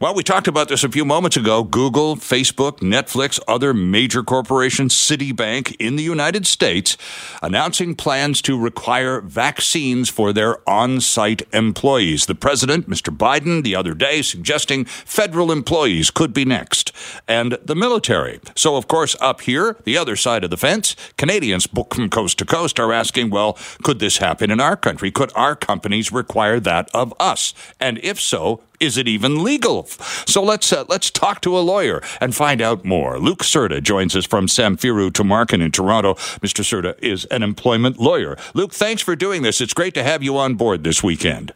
[0.00, 1.62] Well, we talked about this a few moments ago.
[1.62, 6.96] Google, Facebook, Netflix, other major corporations, Citibank in the United States
[7.40, 12.26] announcing plans to require vaccines for their on site employees.
[12.26, 13.16] The president, Mr.
[13.16, 16.90] Biden, the other day suggesting federal employees could be next,
[17.28, 18.40] and the military.
[18.56, 22.44] So, of course, up here, the other side of the fence, Canadians from coast to
[22.44, 25.12] coast are asking, well, could this happen in our country?
[25.12, 27.54] Could our companies require that of us?
[27.78, 29.86] And if so, is it even legal?
[30.26, 33.18] So let's uh, let's talk to a lawyer and find out more.
[33.18, 36.14] Luke Serta joins us from Samfiru Tumarkin in Toronto.
[36.14, 36.62] Mr.
[36.62, 38.36] Serta is an employment lawyer.
[38.54, 39.60] Luke, thanks for doing this.
[39.60, 41.52] It's great to have you on board this weekend.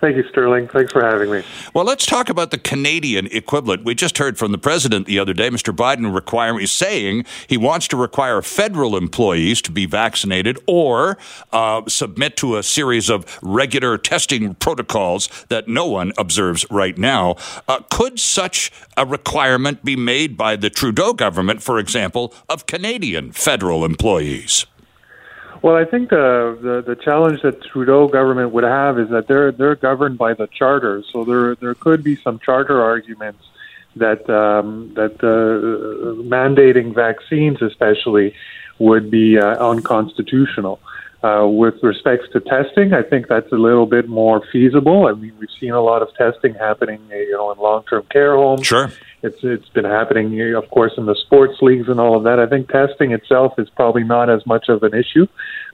[0.00, 0.66] Thank you, Sterling.
[0.68, 1.42] Thanks for having me.
[1.74, 3.84] Well, let's talk about the Canadian equivalent.
[3.84, 5.76] We just heard from the president the other day, Mr.
[5.76, 11.18] Biden, requiring saying he wants to require federal employees to be vaccinated or
[11.52, 17.36] uh, submit to a series of regular testing protocols that no one observes right now.
[17.68, 23.32] Uh, could such a requirement be made by the Trudeau government, for example, of Canadian
[23.32, 24.64] federal employees?
[25.62, 29.52] Well, I think the, the the challenge that Trudeau government would have is that they're
[29.52, 33.44] they're governed by the charter, so there there could be some charter arguments
[33.96, 38.34] that um, that uh, mandating vaccines, especially,
[38.78, 40.80] would be uh, unconstitutional.
[41.22, 45.06] Uh, with respects to testing, I think that's a little bit more feasible.
[45.06, 48.66] I mean, we've seen a lot of testing happening, you know, in long-term care homes.
[48.66, 48.90] Sure.
[49.22, 52.38] It's it's been happening, of course, in the sports leagues and all of that.
[52.38, 55.26] I think testing itself is probably not as much of an issue,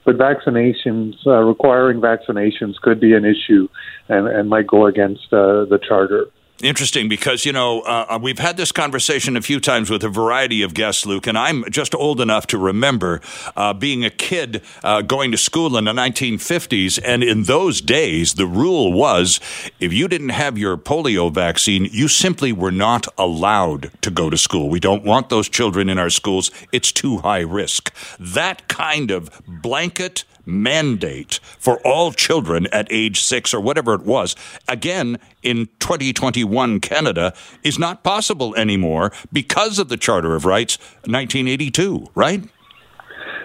[0.05, 3.69] but vaccinations, uh, requiring vaccinations, could be an issue,
[4.09, 6.25] and and might go against uh, the charter.
[6.63, 10.09] Interesting because, you know, uh, uh, we've had this conversation a few times with a
[10.09, 13.21] variety of guests, Luke, and I'm just old enough to remember
[13.55, 16.99] uh, being a kid uh, going to school in the 1950s.
[17.05, 19.39] And in those days, the rule was
[19.79, 24.37] if you didn't have your polio vaccine, you simply were not allowed to go to
[24.37, 24.67] school.
[24.67, 26.49] We don't want those children in our schools.
[26.71, 27.93] It's too high risk.
[28.19, 34.35] That kind of blanket mandate for all children at age six or whatever it was,
[34.67, 42.07] again, in 2021 Canada, is not possible anymore because of the Charter of Rights 1982,
[42.15, 42.43] right?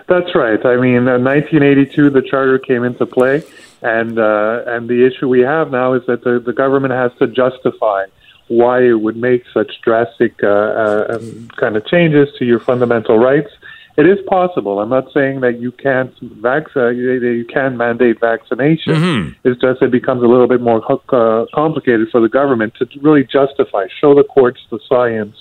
[0.08, 0.64] That's right.
[0.64, 3.42] I mean, in 1982, the charter came into play,
[3.82, 7.26] and uh, and the issue we have now is that the, the government has to
[7.26, 8.04] justify
[8.48, 13.18] why it would make such drastic uh, uh, um, kind of changes to your fundamental
[13.18, 13.50] rights
[13.96, 14.80] it is possible.
[14.80, 18.94] I'm not saying that you can't vac- uh, you can mandate vaccination.
[18.94, 19.48] Mm-hmm.
[19.48, 23.24] It's just it becomes a little bit more uh, complicated for the government to really
[23.24, 25.36] justify, show the courts the science,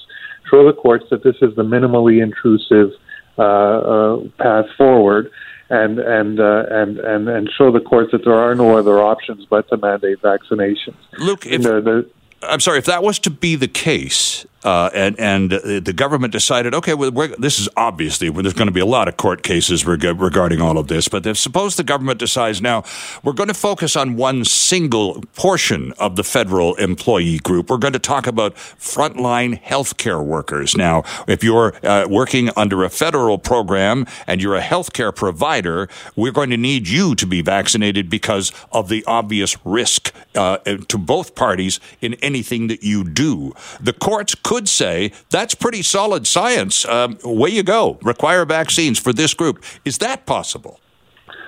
[0.50, 2.92] show the courts that this is the minimally intrusive
[3.38, 5.32] uh, uh, path forward.
[5.70, 9.46] And and, uh, and and and show the courts that there are no other options
[9.50, 10.98] but to mandate vaccinations.
[11.18, 12.10] Luke, if, the, the,
[12.44, 16.74] I'm sorry, if that was to be the case, uh, and and the government decided,
[16.74, 20.04] okay, well, this is obviously there's going to be a lot of court cases reg-
[20.20, 21.08] regarding all of this.
[21.08, 22.84] But if suppose the government decides now
[23.24, 27.94] we're going to focus on one single portion of the federal employee group, we're going
[27.94, 30.76] to talk about frontline healthcare workers.
[30.76, 36.32] Now, if you're uh, working under a federal program and you're a healthcare provider, we're
[36.32, 41.36] going to need you to be vaccinated because of the obvious risk uh, to both
[41.36, 43.54] parties in anything that you do.
[43.80, 46.86] The courts could say that's pretty solid science.
[46.86, 47.98] Um, way you go.
[48.02, 49.64] Require vaccines for this group.
[49.86, 50.82] Is that possible?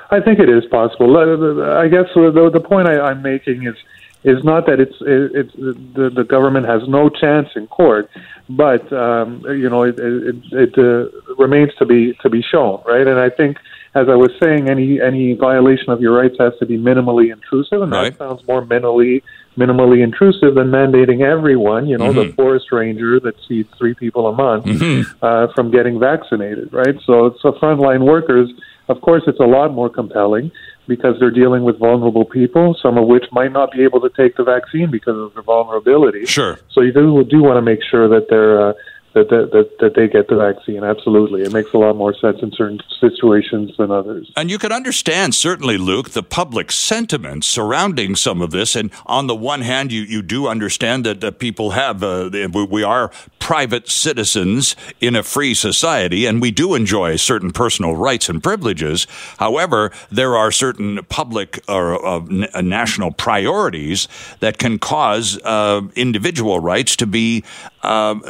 [0.09, 1.17] I think it is possible.
[1.17, 3.75] I guess the, the point I, I'm making is
[4.23, 5.53] is not that it's it's
[5.97, 8.09] the, the government has no chance in court,
[8.47, 10.35] but um, you know it it,
[10.65, 13.05] it uh, remains to be to be shown, right?
[13.05, 13.57] And I think,
[13.95, 17.81] as I was saying, any any violation of your rights has to be minimally intrusive,
[17.81, 18.17] and right.
[18.17, 19.23] that sounds more minimally
[19.57, 22.29] minimally intrusive than mandating everyone, you know, mm-hmm.
[22.29, 25.25] the forest ranger that sees three people a month mm-hmm.
[25.25, 26.95] uh, from getting vaccinated, right?
[27.05, 28.49] So, it's so frontline workers,
[28.89, 30.51] of course, it's a lot more compelling
[30.87, 34.35] because they're dealing with vulnerable people, some of which might not be able to take
[34.35, 36.25] the vaccine because of their vulnerability.
[36.25, 36.59] Sure.
[36.71, 38.73] So you do, do want to make sure that they're uh,
[39.13, 40.83] that, that, that, that they get the vaccine.
[40.83, 41.43] Absolutely.
[41.43, 44.31] It makes a lot more sense in certain situations than others.
[44.35, 48.75] And you can understand, certainly, Luke, the public sentiment surrounding some of this.
[48.75, 52.29] And on the one hand, you, you do understand that, that people have, uh,
[52.69, 58.29] we are private citizens in a free society, and we do enjoy certain personal rights
[58.29, 59.05] and privileges.
[59.37, 62.19] However, there are certain public or uh,
[62.61, 64.07] national priorities
[64.39, 67.43] that can cause uh, individual rights to be
[67.83, 68.23] um,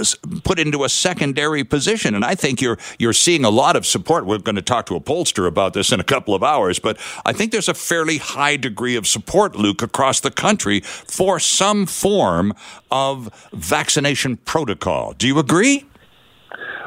[0.44, 2.15] put into a secondary position.
[2.15, 4.25] And I think you're you're seeing a lot of support.
[4.25, 6.97] We're going to talk to a pollster about this in a couple of hours, but
[7.25, 11.85] I think there's a fairly high degree of support, Luke, across the country for some
[11.85, 12.53] form
[12.91, 15.13] of vaccination protocol.
[15.13, 15.85] Do you agree?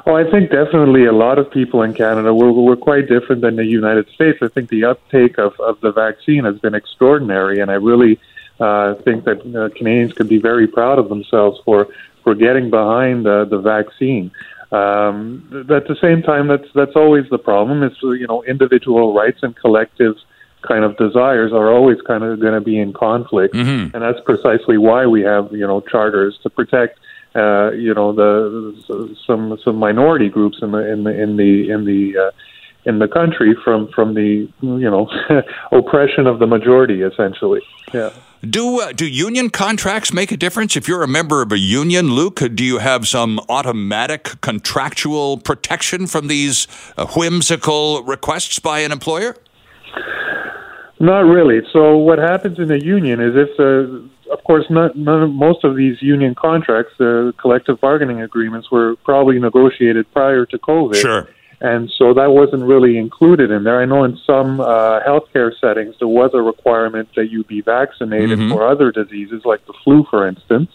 [0.06, 3.56] Well, I think definitely a lot of people in Canada were, were quite different than
[3.56, 4.38] the United States.
[4.40, 8.20] I think the uptake of, of the vaccine has been extraordinary, and I really
[8.60, 11.88] uh, think that uh, Canadians could be very proud of themselves for,
[12.26, 14.32] for getting behind uh, the vaccine.
[14.72, 17.84] Um, at the same time, that's that's always the problem.
[17.84, 20.16] Is you know individual rights and collective
[20.66, 23.94] kind of desires are always kind of going to be in conflict, mm-hmm.
[23.94, 26.98] and that's precisely why we have you know charters to protect
[27.36, 31.84] uh, you know the some some minority groups in the in the in the in
[31.84, 32.30] the uh,
[32.86, 35.08] in the country from from the you know
[35.70, 37.60] oppression of the majority essentially
[37.94, 38.10] yeah
[38.48, 42.12] do uh, do union contracts make a difference if you're a member of a union
[42.12, 46.66] luke do you have some automatic contractual protection from these
[46.96, 49.36] uh, whimsical requests by an employer
[51.00, 55.22] not really so what happens in a union is if the of course, not, none
[55.22, 60.44] of, most of these union contracts, the uh, collective bargaining agreements, were probably negotiated prior
[60.46, 60.96] to COVID.
[60.96, 61.28] Sure.
[61.60, 63.80] And so that wasn't really included in there.
[63.80, 68.38] I know in some uh, healthcare settings there was a requirement that you be vaccinated
[68.38, 68.50] mm-hmm.
[68.50, 70.70] for other diseases, like the flu, for instance.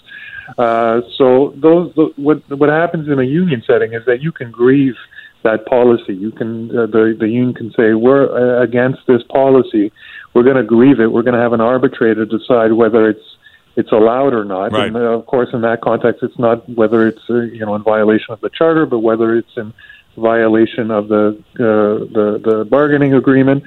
[0.57, 4.51] Uh, so those the, what what happens in a union setting is that you can
[4.51, 4.95] grieve
[5.43, 6.15] that policy.
[6.15, 9.91] You can uh, the the union can say we're uh, against this policy.
[10.33, 11.07] We're going to grieve it.
[11.11, 13.37] We're going to have an arbitrator decide whether it's
[13.75, 14.71] it's allowed or not.
[14.71, 14.87] Right.
[14.87, 17.83] And uh, of course, in that context, it's not whether it's uh, you know in
[17.83, 19.73] violation of the charter, but whether it's in
[20.17, 23.63] violation of the uh, the, the bargaining agreement.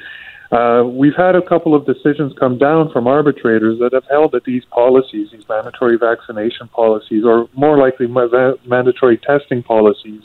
[0.52, 4.44] Uh, we've had a couple of decisions come down from arbitrators that have held that
[4.44, 10.23] these policies, these mandatory vaccination policies, or more likely mandatory testing policies,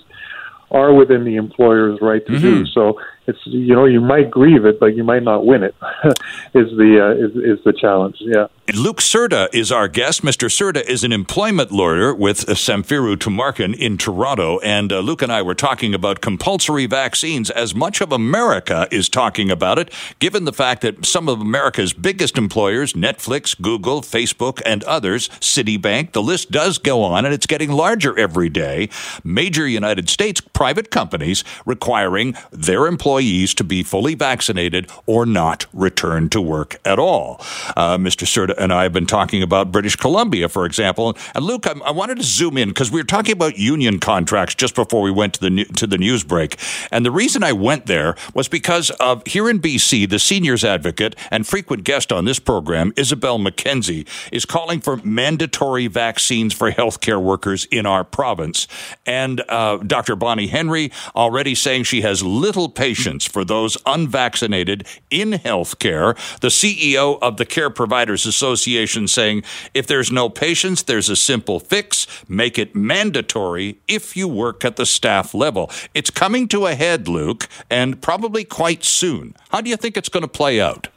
[0.72, 2.42] are within the employer's right to mm-hmm.
[2.42, 2.66] do.
[2.68, 3.00] So
[3.30, 5.76] it's you know you might grieve it, but you might not win it.
[6.54, 8.18] is the uh, is is the challenge?
[8.20, 8.48] Yeah.
[8.76, 10.22] Luke Serda is our guest.
[10.22, 10.48] Mr.
[10.48, 15.42] Serda is an employment lawyer with Samfiru Tumarkin in Toronto, and uh, Luke and I
[15.42, 17.50] were talking about compulsory vaccines.
[17.50, 21.94] As much of America is talking about it, given the fact that some of America's
[21.94, 27.48] biggest employers, Netflix, Google, Facebook, and others, Citibank, the list does go on, and it's
[27.48, 28.90] getting larger every day.
[29.24, 35.66] Major United States private companies requiring their employees employees to be fully vaccinated or not
[35.74, 37.36] return to work at all.
[37.76, 38.26] Uh, Mr.
[38.26, 41.18] Serda and I have been talking about British Columbia, for example.
[41.36, 44.56] And Luke, I, I wanted to zoom in because we were talking about union contracts
[44.56, 46.58] just before we went to the to the news break.
[46.92, 51.16] And the reason I went there was because of here in BC, the seniors advocate
[51.30, 57.22] and frequent guest on this program, Isobel Mackenzie, is calling for mandatory vaccines for healthcare
[57.22, 58.68] workers in our province.
[59.06, 60.16] And uh, Dr.
[60.16, 66.16] Bonnie Henry already saying she has little patience for those unvaccinated in healthcare.
[66.40, 71.60] The CEO of the Care Providers Association saying if there's no patients, there's a simple
[71.60, 75.70] fix make it mandatory if you work at the staff level.
[75.94, 79.36] It's coming to a head, Luke, and probably quite soon.
[79.50, 80.88] How do you think it's going to play out?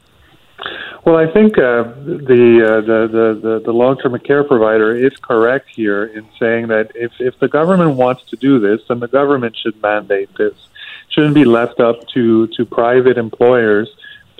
[1.05, 6.05] Well, I think uh, the, uh, the, the the long-term care provider is correct here
[6.05, 9.81] in saying that if if the government wants to do this, then the government should
[9.81, 10.53] mandate this
[11.13, 13.89] shouldn't be left up to to private employers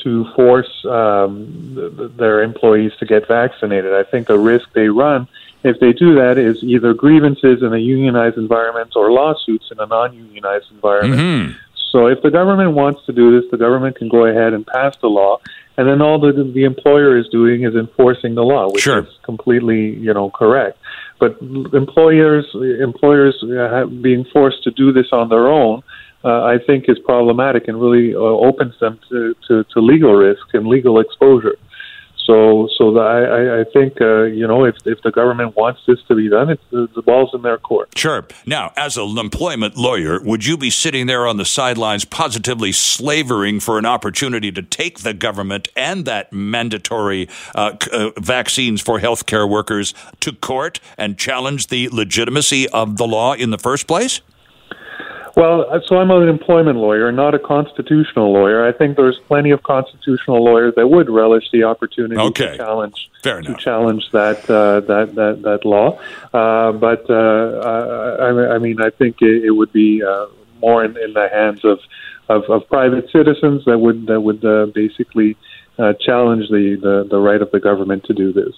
[0.04, 3.94] to force um, their employees to get vaccinated.
[3.94, 5.28] I think the risk they run
[5.64, 9.86] if they do that is either grievances in a unionized environment or lawsuits in a
[9.86, 11.22] non-unionized environment.
[11.22, 11.52] Mm-hmm.
[11.92, 14.98] So if the government wants to do this, the government can go ahead and pass
[14.98, 15.40] the law,
[15.78, 19.00] and then all the the employer is doing is enforcing the law, which sure.
[19.00, 20.80] is completely you know correct.
[21.20, 25.84] But employers employers uh, being forced to do this on their own
[26.24, 30.54] uh, I think is problematic and really uh, opens them to, to, to, legal risk
[30.54, 31.58] and legal exposure.
[32.26, 36.16] So, so I, I think uh, you know if, if the government wants this to
[36.16, 37.98] be done, it's, the, the ball's in their court.
[37.98, 38.26] Sure.
[38.46, 43.60] Now, as an employment lawyer, would you be sitting there on the sidelines, positively slavering
[43.60, 49.50] for an opportunity to take the government and that mandatory uh, uh, vaccines for healthcare
[49.50, 54.22] workers to court and challenge the legitimacy of the law in the first place?
[55.36, 58.68] Well, uh, so I'm an employment lawyer, not a constitutional lawyer.
[58.68, 62.52] I think there's plenty of constitutional lawyers that would relish the opportunity okay.
[62.52, 66.00] to challenge to challenge that uh, that that that law.
[66.34, 70.28] Uh, but uh, I, I, mean, I think it, it would be uh,
[70.62, 71.80] more in, in, the hands of,
[72.30, 75.36] of, of private citizens that would that would uh, basically
[76.00, 78.54] challenge the, the the right of the government to do this.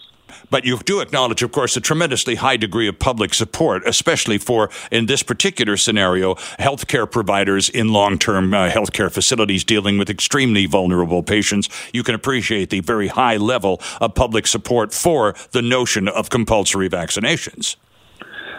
[0.50, 4.70] But you do acknowledge, of course, a tremendously high degree of public support, especially for,
[4.92, 10.66] in this particular scenario, healthcare providers in long term uh, healthcare facilities dealing with extremely
[10.66, 11.70] vulnerable patients.
[11.94, 16.90] You can appreciate the very high level of public support for the notion of compulsory
[16.90, 17.76] vaccinations.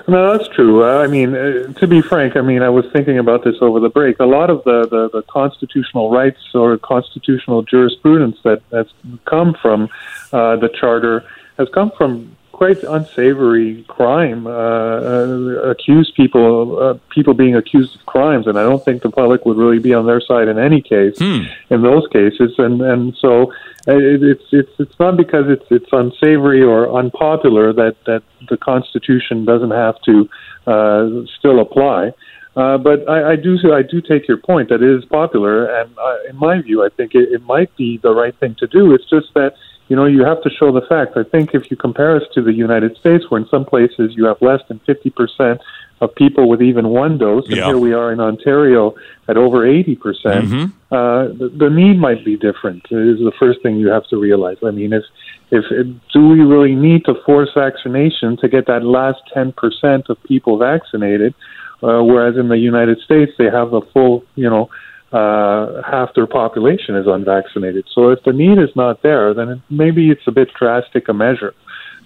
[0.09, 0.85] No, that's true.
[0.85, 3.81] Uh, I mean, uh, to be frank, I mean, I was thinking about this over
[3.81, 4.21] the break.
[4.21, 8.87] A lot of the, the, the constitutional rights or constitutional jurisprudence that has
[9.25, 9.89] come from
[10.33, 11.25] uh, the charter
[11.59, 18.07] has come from quite unsavory crime, uh, uh, accused people, uh, people being accused of
[18.07, 20.81] crimes, and I don't think the public would really be on their side in any
[20.81, 21.43] case hmm.
[21.69, 22.55] in those cases.
[22.57, 23.53] And and so
[23.87, 28.57] uh, it, it's it's it's not because it's it's unsavory or unpopular that that the
[28.57, 30.29] Constitution doesn't have to
[30.67, 31.09] uh,
[31.39, 32.13] still apply.
[32.57, 35.91] Uh, but I, I do I do take your point that it is popular, and
[35.99, 38.95] uh, in my view, I think it, it might be the right thing to do.
[38.95, 39.57] It's just that
[39.89, 41.13] you know, you have to show the facts.
[41.17, 44.25] I think if you compare us to the United States, where in some places you
[44.27, 45.59] have less than 50%
[46.01, 47.67] of people with even one dose, and yeah.
[47.67, 48.95] here we are in Ontario
[49.29, 53.33] at over 80%, percent mm hmm uh, the, the need might be different, is the
[53.41, 54.57] first thing you have to realize.
[54.65, 55.03] I mean, if,
[55.51, 55.65] if,
[56.13, 61.35] do we really need to force vaccination to get that last 10% of people vaccinated?
[61.83, 64.71] Uh, whereas in the United States, they have the full, you know,
[65.13, 67.87] uh, half their population is unvaccinated.
[67.95, 71.15] So if the need is not there, then it, maybe it's a bit drastic a
[71.15, 71.55] measure.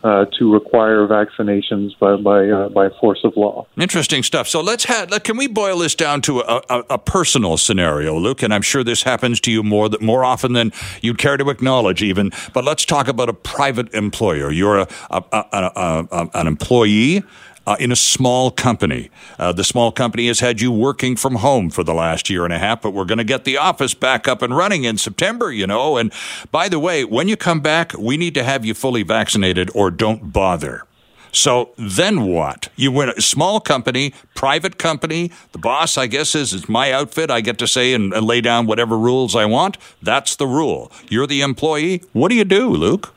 [0.02, 3.66] Uh, to require vaccinations by by, uh, by force of law.
[3.78, 4.48] Interesting stuff.
[4.48, 5.10] So let's have.
[5.24, 8.42] Can we boil this down to a, a, a, personal scenario, Luke?
[8.42, 11.50] And I'm sure this happens to you more that more often than you'd care to
[11.50, 12.32] acknowledge, even.
[12.54, 14.50] But let's talk about a private employer.
[14.50, 17.22] You're a, an employee
[17.70, 19.10] uh, in a small company.
[19.38, 22.52] Uh, the small company has had you working from home for the last year and
[22.52, 25.52] a half, but we're going to get the office back up and running in September,
[25.52, 25.96] you know.
[25.96, 26.12] And
[26.50, 29.92] by the way, when you come back, we need to have you fully vaccinated or
[29.92, 30.84] don't bother.
[31.30, 32.70] So then what?
[32.74, 35.30] You win a small company, private company.
[35.52, 37.30] The boss, I guess, is it's my outfit.
[37.30, 39.78] I get to say and, and lay down whatever rules I want.
[40.02, 40.90] That's the rule.
[41.08, 42.02] You're the employee.
[42.12, 43.14] What do you do, Luke?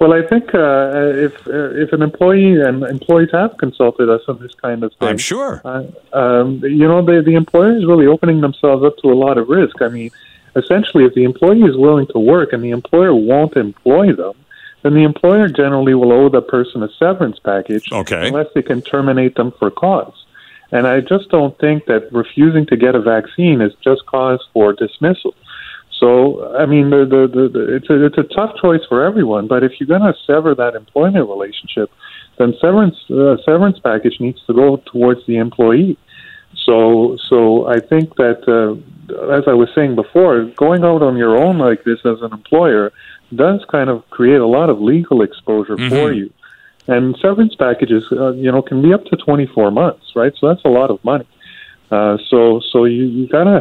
[0.00, 0.90] Well, I think uh,
[1.26, 5.08] if uh, if an employee and employees have consulted us on this kind of thing,
[5.08, 5.60] I'm sure.
[5.64, 9.38] Uh, um, you know, the the employer is really opening themselves up to a lot
[9.38, 9.80] of risk.
[9.80, 10.10] I mean,
[10.56, 14.34] essentially, if the employee is willing to work and the employer won't employ them,
[14.82, 18.28] then the employer generally will owe the person a severance package, okay.
[18.28, 20.14] unless they can terminate them for cause.
[20.72, 24.72] And I just don't think that refusing to get a vaccine is just cause for
[24.72, 25.34] dismissal.
[26.02, 29.46] So, I mean, the, the, the, the, it's, a, it's a tough choice for everyone.
[29.46, 31.92] But if you're going to sever that employment relationship,
[32.38, 35.96] then severance uh, severance package needs to go towards the employee.
[36.64, 38.74] So, so I think that, uh,
[39.32, 42.92] as I was saying before, going out on your own like this as an employer
[43.32, 45.88] does kind of create a lot of legal exposure mm-hmm.
[45.88, 46.32] for you.
[46.88, 50.32] And severance packages, uh, you know, can be up to 24 months, right?
[50.40, 51.28] So that's a lot of money.
[51.92, 53.60] Uh, so, so you, you gotta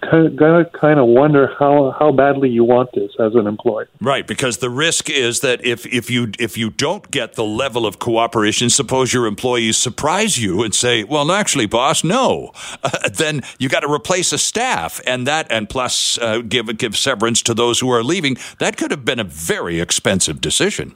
[0.00, 3.88] gotta kind of wonder how how badly you want this as an employer.
[4.00, 7.86] Right, because the risk is that if if you if you don't get the level
[7.86, 12.52] of cooperation, suppose your employees surprise you and say, "Well, actually, boss, no,"
[12.82, 16.96] uh, then you got to replace a staff, and that and plus uh, give give
[16.96, 18.36] severance to those who are leaving.
[18.58, 20.94] That could have been a very expensive decision.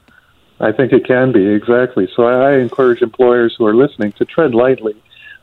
[0.59, 2.07] I think it can be exactly.
[2.15, 4.95] So I, I encourage employers who are listening to tread lightly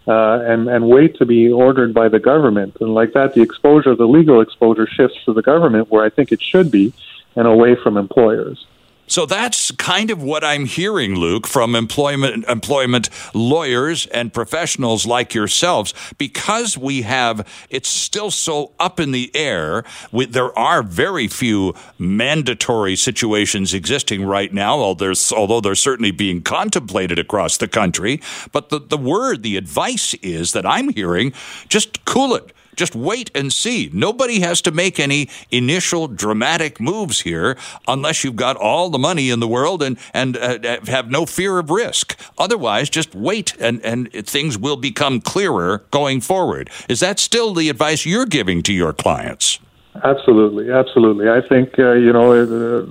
[0.06, 2.76] uh, and and wait to be ordered by the government.
[2.80, 6.32] And like that, the exposure, the legal exposure, shifts to the government where I think
[6.32, 6.92] it should be,
[7.37, 8.66] and away from employers.
[9.12, 15.35] So that's kind of what I'm hearing, Luke, from employment employment lawyers and professionals like
[15.35, 15.92] yourselves.
[16.16, 19.85] Because we have it's still so up in the air.
[20.12, 26.11] We, there are very few mandatory situations existing right now, although there's, although they're certainly
[26.11, 28.19] being contemplated across the country.
[28.50, 31.35] But the, the word, the advice is that I'm hearing
[31.69, 33.91] just cool it just wait and see.
[33.93, 39.31] Nobody has to make any initial dramatic moves here unless you've got all the money
[39.31, 42.19] in the world and, and uh, have no fear of risk.
[42.38, 46.71] Otherwise, just wait and, and things will become clearer going forward.
[46.88, 49.59] Is that still the advice you're giving to your clients?
[50.05, 51.29] Absolutely, absolutely.
[51.29, 52.87] I think uh, you know uh,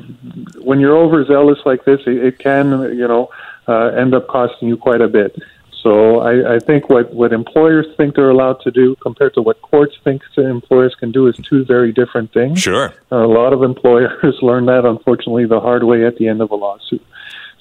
[0.61, 3.29] when you're overzealous like this, it, it can you know
[3.67, 5.35] uh, end up costing you quite a bit.
[5.81, 9.61] So I, I think what, what employers think they're allowed to do compared to what
[9.63, 12.59] courts think employers can do is two very different things.
[12.59, 12.93] Sure.
[13.09, 16.55] a lot of employers learn that unfortunately the hard way at the end of a
[16.55, 17.03] lawsuit.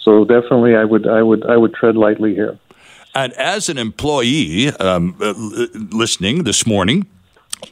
[0.03, 2.59] So definitely, I would I would I would tread lightly here.
[3.15, 5.35] And as an employee um, uh,
[5.93, 7.07] listening this morning,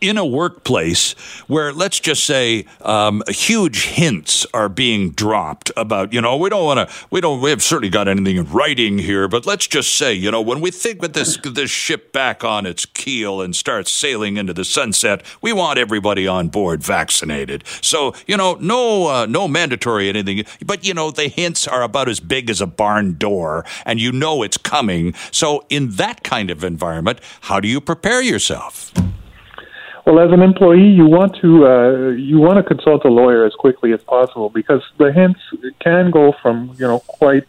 [0.01, 1.13] in a workplace
[1.47, 6.65] where let's just say um, huge hints are being dropped about you know we don't
[6.65, 9.97] want to we don't we have certainly got anything in writing here but let's just
[9.97, 13.55] say you know when we think with this this ship back on its keel and
[13.55, 17.65] starts sailing into the sunset we want everybody on board vaccinated.
[17.81, 22.09] So you know no uh, no mandatory anything but you know the hints are about
[22.09, 25.15] as big as a barn door and you know it's coming.
[25.31, 28.93] So in that kind of environment how do you prepare yourself
[30.09, 33.53] well, as an employee, you want to uh, you want to consult a lawyer as
[33.53, 35.41] quickly as possible because the hints
[35.81, 37.45] can go from you know quite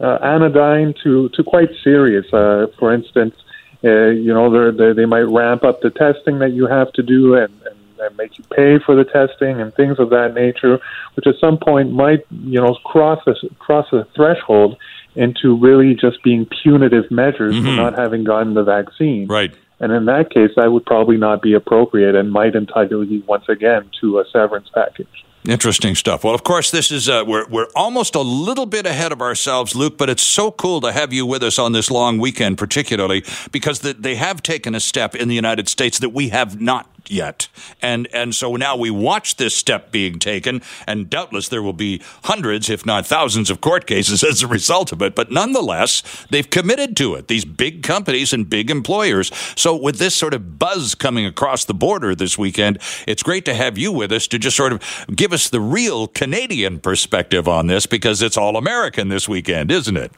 [0.00, 2.32] uh, anodyne to to quite serious.
[2.32, 3.34] Uh, for instance,
[3.82, 7.02] uh, you know they're, they're, they might ramp up the testing that you have to
[7.02, 10.78] do and, and, and make you pay for the testing and things of that nature,
[11.14, 14.76] which at some point might you know cross a cross a threshold
[15.16, 17.64] into really just being punitive measures mm-hmm.
[17.64, 19.26] for not having gotten the vaccine.
[19.26, 19.52] Right.
[19.80, 23.44] And in that case, that would probably not be appropriate and might entitle you once
[23.48, 25.06] again to a severance package.
[25.48, 26.24] Interesting stuff.
[26.24, 29.74] Well, of course, this is uh, we're we're almost a little bit ahead of ourselves,
[29.74, 29.96] Luke.
[29.96, 33.78] But it's so cool to have you with us on this long weekend, particularly because
[33.78, 37.48] the, they have taken a step in the United States that we have not yet.
[37.82, 42.02] And and so now we watch this step being taken, and doubtless there will be
[42.24, 45.14] hundreds, if not thousands, of court cases as a result of it.
[45.14, 47.28] But nonetheless, they've committed to it.
[47.28, 49.30] These big companies and big employers.
[49.56, 53.54] So with this sort of buzz coming across the border this weekend, it's great to
[53.54, 54.82] have you with us to just sort of
[55.14, 59.96] give us the real Canadian perspective on this because it's all American this weekend, isn't
[59.96, 60.12] it?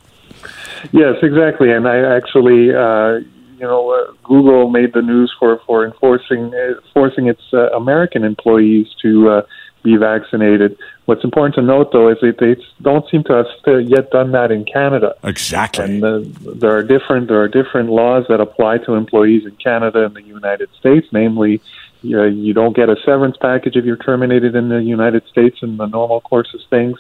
[0.93, 1.71] Yes, exactly.
[1.71, 2.75] And I actually.
[2.75, 3.21] Uh,
[3.61, 8.25] you know, uh, Google made the news for for enforcing uh, forcing its uh, American
[8.25, 9.43] employees to uh,
[9.83, 10.79] be vaccinated.
[11.05, 14.51] What's important to note, though, is that they don't seem to have yet done that
[14.51, 15.15] in Canada.
[15.25, 15.85] Exactly.
[15.85, 16.21] And uh,
[16.55, 20.23] there are different there are different laws that apply to employees in Canada and the
[20.23, 21.07] United States.
[21.13, 21.61] Namely,
[22.03, 25.77] you, you don't get a severance package if you're terminated in the United States in
[25.77, 26.99] the normal course of things.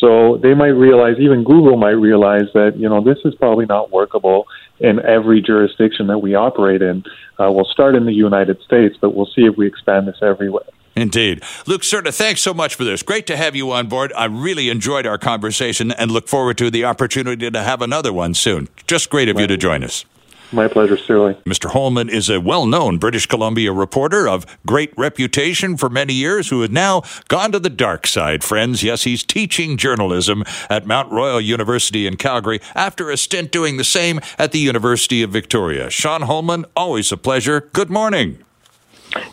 [0.00, 3.92] So they might realize, even Google might realize that you know this is probably not
[3.92, 4.46] workable
[4.80, 7.04] in every jurisdiction that we operate in.
[7.38, 10.64] Uh, we'll start in the United States, but we'll see if we expand this everywhere.
[10.96, 11.42] Indeed.
[11.66, 13.02] Luke Serta, thanks so much for this.
[13.02, 14.12] Great to have you on board.
[14.16, 18.34] I really enjoyed our conversation and look forward to the opportunity to have another one
[18.34, 18.68] soon.
[18.86, 20.04] Just great of you to join us.
[20.52, 21.36] My pleasure, Sterling.
[21.46, 21.70] Mr.
[21.70, 26.60] Holman is a well known British Columbia reporter of great reputation for many years who
[26.62, 28.82] has now gone to the dark side, friends.
[28.82, 33.84] Yes, he's teaching journalism at Mount Royal University in Calgary after a stint doing the
[33.84, 35.88] same at the University of Victoria.
[35.88, 37.68] Sean Holman, always a pleasure.
[37.72, 38.44] Good morning.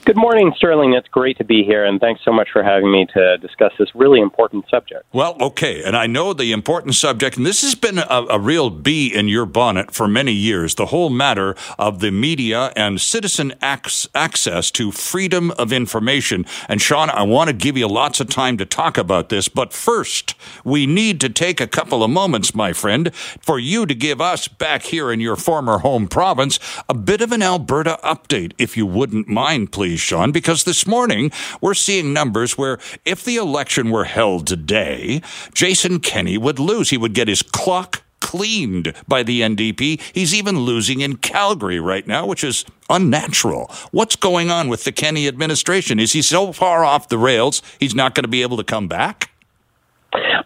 [0.05, 0.93] Good morning, Sterling.
[0.93, 3.93] It's great to be here, and thanks so much for having me to discuss this
[3.93, 5.03] really important subject.
[5.13, 8.69] Well, okay, and I know the important subject, and this has been a, a, real
[8.69, 13.53] bee in your bonnet for many years the whole matter of the media and citizen
[13.61, 16.45] ac- access to freedom of information.
[16.69, 19.73] And Sean, I want to give you lots of time to talk about this, but
[19.73, 24.21] first, we need to take a couple of moments, my friend, for you to give
[24.21, 26.59] us back here in your former home province
[26.89, 31.31] a bit of an Alberta update, if you wouldn't mind please, Sean, because this morning
[31.61, 35.21] we're seeing numbers where if the election were held today,
[35.53, 36.89] Jason Kenney would lose.
[36.89, 40.01] He would get his clock cleaned by the NDP.
[40.13, 43.71] He's even losing in Calgary right now, which is unnatural.
[43.91, 45.99] What's going on with the Kenney administration?
[45.99, 48.87] Is he so far off the rails he's not going to be able to come
[48.87, 49.31] back?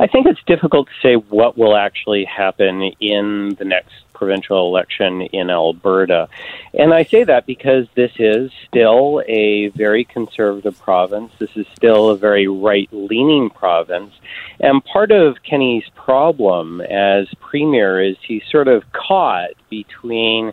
[0.02, 5.22] I think it's difficult to say what will actually happen in the next provincial election
[5.22, 6.28] in Alberta.
[6.74, 11.32] And I say that because this is still a very conservative province.
[11.38, 14.12] This is still a very right leaning province.
[14.60, 20.52] And part of Kenney's problem as premier is he's sort of caught between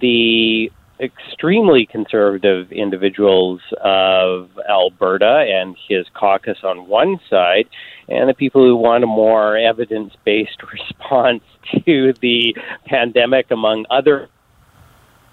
[0.00, 7.68] the extremely conservative individuals of Alberta and his caucus on one side,
[8.08, 11.42] and the people who want a more evidence based response
[11.84, 12.54] to the
[12.86, 14.28] pandemic, among other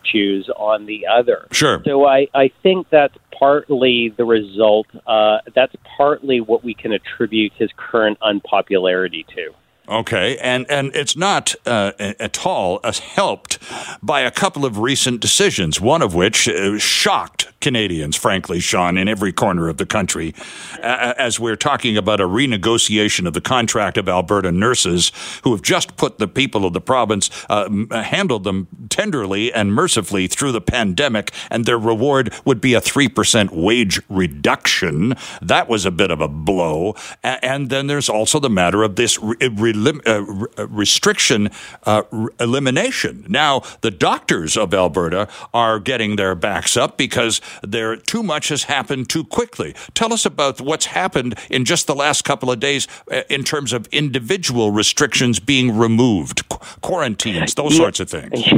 [0.06, 1.48] issues, on the other.
[1.52, 1.82] Sure.
[1.86, 7.54] So I, I think that's partly the result, uh, that's partly what we can attribute
[7.58, 9.54] his current unpopularity to.
[9.90, 13.58] Okay, and and it's not uh, at all uh, helped
[14.04, 15.80] by a couple of recent decisions.
[15.80, 20.36] One of which uh, shocked Canadians, frankly, Sean, in every corner of the country,
[20.82, 25.96] as we're talking about a renegotiation of the contract of Alberta nurses who have just
[25.96, 31.32] put the people of the province uh, handled them tenderly and mercifully through the pandemic,
[31.50, 35.16] and their reward would be a three percent wage reduction.
[35.42, 36.94] That was a bit of a blow.
[37.24, 39.18] And then there's also the matter of this.
[39.22, 41.50] Re- elim- uh, restriction
[41.84, 42.04] uh,
[42.40, 43.26] elimination.
[43.28, 48.64] Now, the doctors of Alberta are getting their backs up because there too much has
[48.64, 49.76] happened too quickly.
[49.94, 53.74] Tell us about what's happened in just the last couple of days uh, in terms
[53.74, 57.78] of individual restrictions being removed, qu- quarantines, those yeah.
[57.78, 58.44] sorts of things.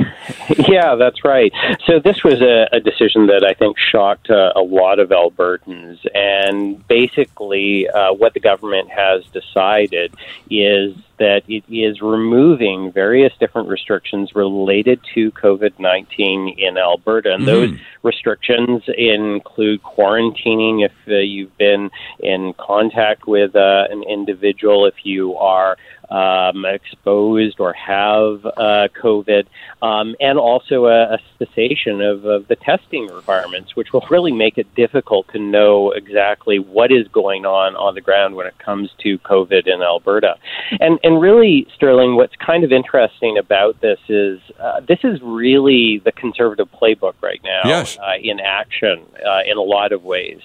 [0.67, 1.51] Yeah, that's right.
[1.86, 5.99] So this was a, a decision that I think shocked uh, a lot of Albertans,
[6.13, 10.13] and basically, uh, what the government has decided
[10.49, 17.34] is that it is removing various different restrictions related to COVID 19 in Alberta.
[17.34, 17.73] And mm-hmm.
[17.73, 24.95] those restrictions include quarantining if uh, you've been in contact with uh, an individual, if
[25.03, 25.77] you are
[26.10, 29.45] um, exposed or have uh, COVID,
[29.82, 34.58] um, and also a, a cessation of, of, the testing requirements, which will really make
[34.58, 38.89] it difficult to know exactly what is going on on the ground when it comes
[39.00, 40.36] to COVID in Alberta.
[40.80, 46.02] And, and really, Sterling, what's kind of interesting about this is uh, this is really
[46.04, 47.98] the conservative playbook right now yes.
[48.00, 50.39] uh, in action uh, in a lot of ways.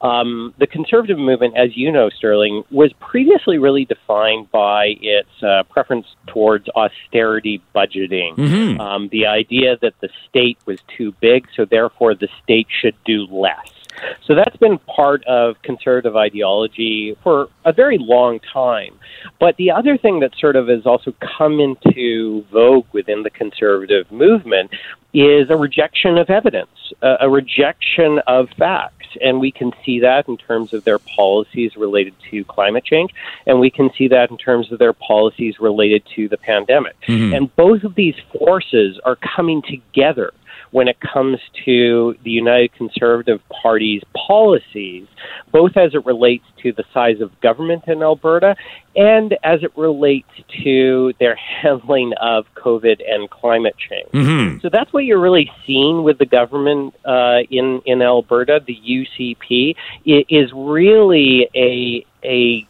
[0.00, 5.62] Um, the conservative movement, as you know, Sterling, was previously really defined by its uh,
[5.64, 8.36] preference towards austerity budgeting.
[8.36, 8.80] Mm-hmm.
[8.80, 13.26] Um, the idea that the state was too big, so therefore the state should do
[13.26, 13.79] less.
[14.26, 18.94] So that's been part of conservative ideology for a very long time.
[19.38, 24.10] But the other thing that sort of has also come into vogue within the conservative
[24.10, 24.70] movement
[25.12, 26.70] is a rejection of evidence,
[27.02, 32.14] a rejection of facts and we can see that in terms of their policies related
[32.30, 33.10] to climate change,
[33.46, 36.96] and we can see that in terms of their policies related to the pandemic.
[37.08, 37.34] Mm-hmm.
[37.34, 40.32] And both of these forces are coming together
[40.70, 45.06] when it comes to the United Conservative Party's policies,
[45.52, 48.54] both as it relates to the size of government in Alberta
[48.94, 50.28] and as it relates
[50.62, 54.10] to their handling of COVID and climate change.
[54.12, 54.58] Mm-hmm.
[54.60, 58.60] So that's what you're really seeing with the government uh, in in Alberta.
[58.64, 62.66] The UCP it is really a a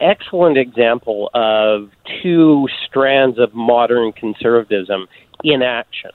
[0.00, 1.90] excellent example of
[2.22, 5.06] two strands of modern conservatism
[5.44, 6.10] in action.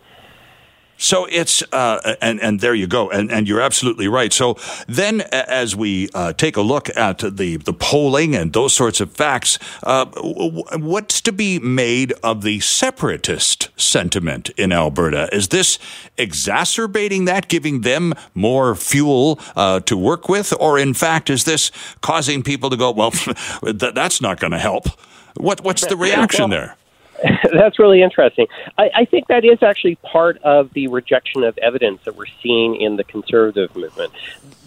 [0.98, 4.32] So it's uh, and and there you go, and and you're absolutely right.
[4.32, 9.02] So then, as we uh, take a look at the the polling and those sorts
[9.02, 15.28] of facts, uh, what's to be made of the separatist sentiment in Alberta?
[15.34, 15.80] Is this
[16.18, 21.72] exacerbating that, giving them more fuel uh, to work with, or in fact, is this
[22.02, 23.12] causing people to go, well,
[23.62, 24.88] that's not going to help?
[25.36, 26.78] What what's the reaction there?
[27.54, 28.48] That's really interesting.
[28.78, 32.76] I, I, think that is actually part of the rejection of evidence that we're seeing
[32.76, 34.12] in the conservative movement.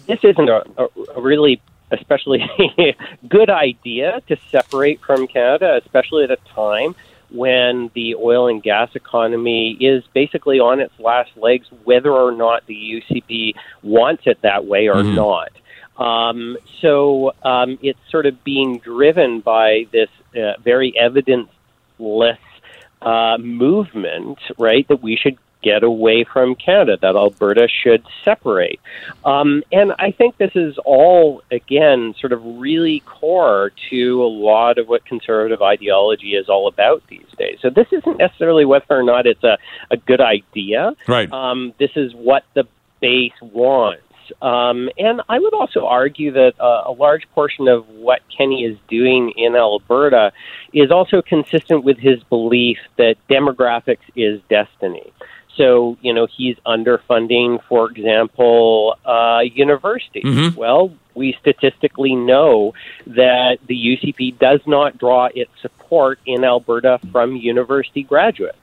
[0.07, 0.63] This isn't a,
[1.15, 2.49] a really especially
[3.27, 6.95] good idea to separate from Canada, especially at a time
[7.31, 12.65] when the oil and gas economy is basically on its last legs, whether or not
[12.65, 15.15] the UCP wants it that way or mm-hmm.
[15.15, 15.51] not.
[15.97, 21.49] Um, so um, it's sort of being driven by this uh, very evidence
[21.99, 22.39] less
[23.01, 28.79] uh, movement, right, that we should get away from Canada, that Alberta should separate.
[29.25, 34.77] Um, and I think this is all, again, sort of really core to a lot
[34.77, 37.57] of what conservative ideology is all about these days.
[37.61, 39.57] So this isn't necessarily whether or not it's a,
[39.91, 40.93] a good idea.
[41.07, 41.31] Right.
[41.31, 42.65] Um, this is what the
[43.01, 44.03] base wants.
[44.41, 48.77] Um, and I would also argue that uh, a large portion of what Kenney is
[48.87, 50.31] doing in Alberta
[50.73, 55.11] is also consistent with his belief that demographics is destiny.
[55.55, 60.23] So, you know, he's underfunding, for example, uh, universities.
[60.23, 60.57] Mm-hmm.
[60.57, 62.73] Well, we statistically know
[63.07, 68.55] that the UCP does not draw its support in Alberta from university graduates.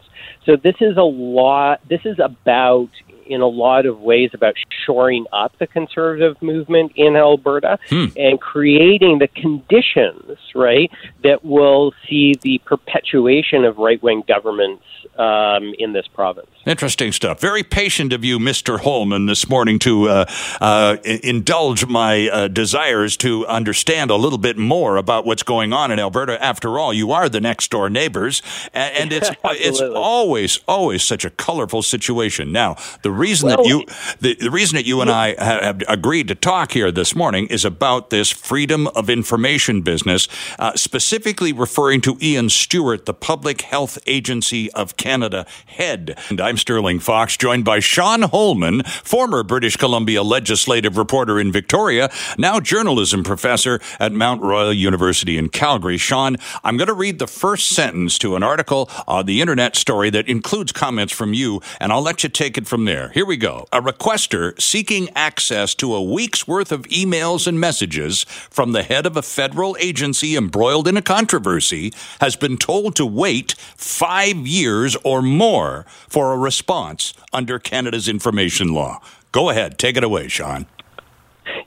[0.46, 1.81] So this is a lot.
[1.88, 2.88] This is about
[3.27, 8.07] in a lot of ways about shoring up the conservative movement in Alberta hmm.
[8.17, 10.91] and creating the conditions, right,
[11.23, 14.85] that will see the perpetuation of right wing governments
[15.19, 16.49] um, in this province.
[16.67, 17.41] Interesting stuff.
[17.41, 18.81] Very patient of you, Mr.
[18.81, 20.25] Holman, this morning to uh,
[20.61, 25.91] uh, indulge my uh, desires to understand a little bit more about what's going on
[25.91, 26.43] in Alberta.
[26.43, 28.43] After all, you are the next door neighbors,
[28.75, 32.53] and, and it's it's always always such a colorful situation.
[32.53, 33.85] Now, the reason well, that you
[34.20, 37.64] the, the reason that you and I have agreed to talk here this morning is
[37.64, 43.98] about this freedom of information business, uh, specifically referring to Iain Stewart, the Public Health
[44.07, 46.18] Agency of Canada head.
[46.29, 52.11] And I'm Sterling Fox, joined by Sean Holman, former British Columbia legislative reporter in Victoria,
[52.38, 55.98] now journalism professor at Mount Royal University in Calgary.
[55.98, 60.11] Sean, I'm going to read the first sentence to an article on the internet story
[60.11, 63.06] that includes comments from you, and I'll let you take it from there.
[63.14, 63.66] Here we go.
[63.73, 69.07] A requester seeking access to a week's worth of emails and messages from the head
[69.07, 74.97] of a federal agency embroiled in a controversy has been told to wait five years
[75.05, 79.01] or more for a response under Canada's information law.
[79.33, 80.66] Go ahead, take it away, Sean.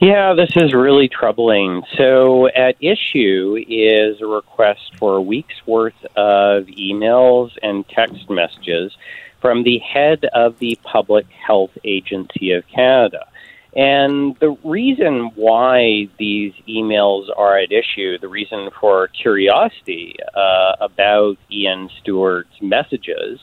[0.02, 1.84] Yeah, this is really troubling.
[1.98, 8.96] So, at issue is a request for a week's worth of emails and text messages
[9.42, 13.26] from the head of the Public Health Agency of Canada.
[13.76, 21.38] And the reason why these emails are at issue, the reason for curiosity uh, about
[21.52, 23.40] Iain Stewart's messages,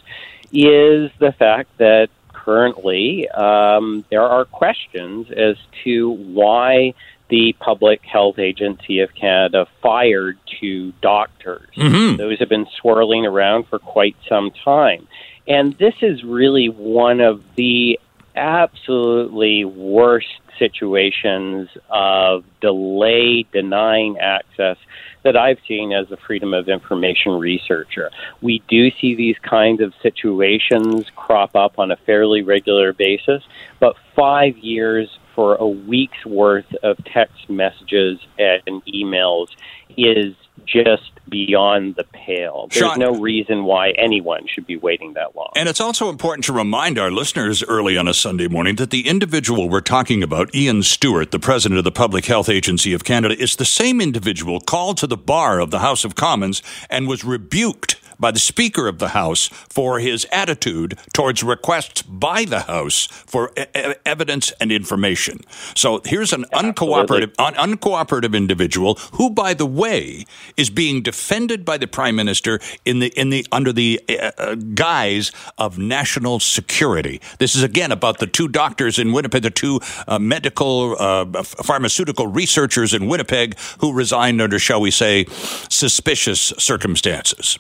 [0.52, 6.94] is the fact that currently um, there are questions as to why
[7.28, 11.68] the Public Health Agency of Canada fired two doctors.
[11.76, 12.16] Mm-hmm.
[12.16, 15.08] Those have been swirling around for quite some time.
[15.48, 17.98] And this is really one of the
[18.34, 20.26] absolutely worst
[20.58, 24.76] situations of delay, denying access
[25.22, 28.10] that I've seen as a freedom of information researcher.
[28.40, 33.42] We do see these kinds of situations crop up on a fairly regular basis,
[33.80, 39.48] but five years for a week's worth of text messages and emails
[39.96, 40.34] is
[40.66, 42.68] just beyond the pale.
[42.70, 45.50] There's Sean, no reason why anyone should be waiting that long.
[45.56, 49.08] And it's also important to remind our listeners early on a Sunday morning that the
[49.08, 53.40] individual we're talking about, Iain Stewart, the president of the Public Health Agency of Canada,
[53.40, 57.24] is the same individual called to the bar of the House of Commons and was
[57.24, 63.06] rebuked by the Speaker of the House for his attitude towards requests by the House
[63.06, 65.40] for e- evidence and information.
[65.74, 70.24] So here's an uncooperative, un- uncooperative individual who, by the way,
[70.56, 74.54] is being defended by the Prime Minister in the in the under the uh, uh,
[74.54, 77.20] guise of national security.
[77.38, 82.26] This is again about the two doctors in Winnipeg, the two uh, medical uh, pharmaceutical
[82.26, 85.26] researchers in Winnipeg who resigned under, shall we say,
[85.68, 87.58] suspicious circumstances.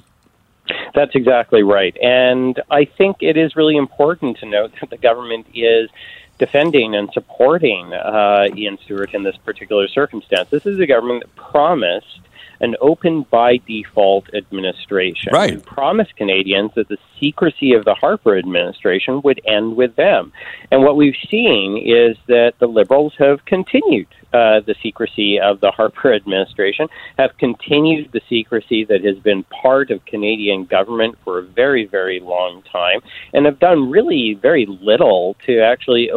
[0.96, 1.94] That's exactly right.
[2.02, 5.90] And I think it is really important to note that the government is
[6.38, 10.48] defending and supporting uh, Iain Stewart in this particular circumstance.
[10.48, 12.20] This is a government that promised
[12.60, 15.32] an open by default administration.
[15.32, 15.54] Right.
[15.54, 20.32] And promised Canadians that the secrecy of the Harper administration would end with them.
[20.70, 25.70] And what we've seen is that the Liberals have continued uh, the secrecy of the
[25.70, 26.88] Harper administration,
[27.18, 32.20] have continued the secrecy that has been part of Canadian government for a very, very
[32.20, 33.00] long time,
[33.32, 36.10] and have done really very little to actually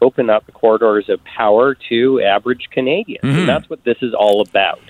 [0.00, 3.24] open up the corridors of power to average Canadians.
[3.24, 3.38] Mm-hmm.
[3.40, 4.80] And that's what this is all about.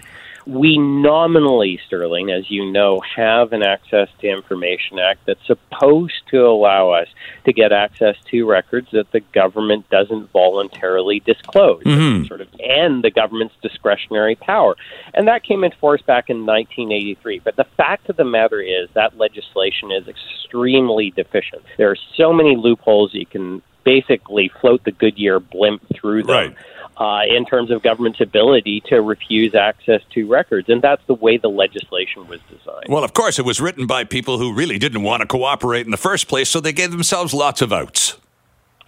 [0.48, 6.38] We nominally, Sterling, as you know, have an Access to Information Act that's supposed to
[6.38, 7.08] allow us
[7.44, 12.24] to get access to records that the government doesn't voluntarily disclose, mm-hmm.
[12.24, 14.74] sort of end the government's discretionary power.
[15.12, 17.40] And that came into force back in 1983.
[17.40, 21.62] But the fact of the matter is that legislation is extremely deficient.
[21.76, 26.34] There are so many loopholes you can basically float the Goodyear blimp through them.
[26.34, 26.56] Right
[26.98, 30.68] uh, in terms of government's ability to refuse access to records.
[30.68, 32.86] And that's the way the legislation was designed.
[32.88, 35.90] Well, of course, it was written by people who really didn't want to cooperate in
[35.90, 38.16] the first place, so they gave themselves lots of outs.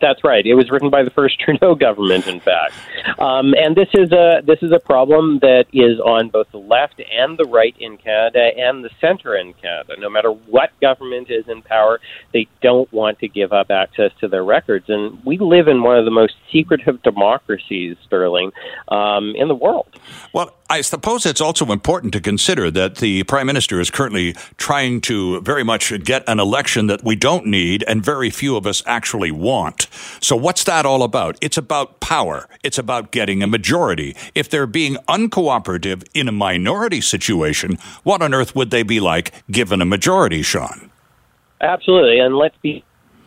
[0.00, 0.44] That's right.
[0.44, 2.74] It was written by the first Trudeau government, in fact.
[3.18, 7.00] Um, and this is a this is a problem that is on both the left
[7.12, 9.94] and the right in Canada and the center in Canada.
[9.98, 12.00] No matter what government is in power,
[12.32, 14.86] they don't want to give up access to their records.
[14.88, 18.52] And we live in one of the most secretive democracies, Sterling,
[18.88, 19.88] um, in the world.
[20.32, 25.00] Well, I suppose it's also important to consider that the prime minister is currently trying
[25.02, 28.82] to very much get an election that we don't need and very few of us
[28.86, 29.88] actually want.
[30.20, 31.37] So what's that all about?
[31.40, 32.48] It's about power.
[32.62, 34.16] It's about getting a majority.
[34.35, 39.33] If they're being uncooperative in a minority situation, what on earth would they be like
[39.50, 40.90] given a majority, Sean?
[41.61, 42.18] Absolutely.
[42.18, 42.85] And let's be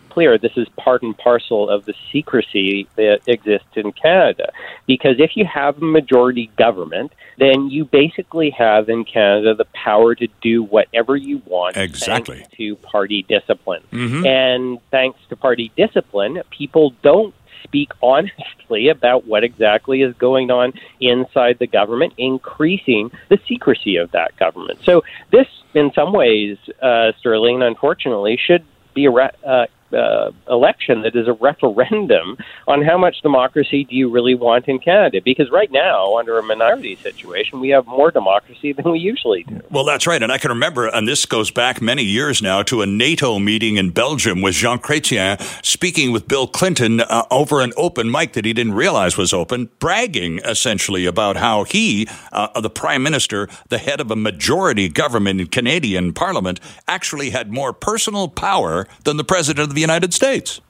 [0.09, 4.51] clear, this is part and parcel of the secrecy that exists in Canada.
[4.85, 10.15] Because if you have a majority government, then you basically have in Canada the power
[10.15, 11.77] to do whatever you want.
[11.77, 12.39] Exactly.
[12.39, 13.83] Thanks to party discipline.
[13.91, 14.25] Mm-hmm.
[14.25, 20.73] And thanks to party discipline, people don't speak honestly about what exactly is going on
[20.99, 24.79] inside the government, increasing the secrecy of that government.
[24.83, 31.27] So, this, in some ways, uh, Sterling, unfortunately, should be uh, uh, election that is
[31.27, 35.19] a referendum on how much democracy do you really want in Canada?
[35.23, 39.61] Because right now, under a minority situation, we have more democracy than we usually do.
[39.69, 40.21] Well, that's right.
[40.21, 43.77] And I can remember, and this goes back many years now, to a NATO meeting
[43.77, 48.45] in Belgium with Jean Chrétien speaking with Bill Clinton uh, over an open mic that
[48.45, 53.77] he didn't realize was open, bragging essentially about how he, uh, the prime minister, the
[53.77, 59.23] head of a majority government in Canadian parliament, actually had more personal power than the
[59.23, 60.61] president of the United States.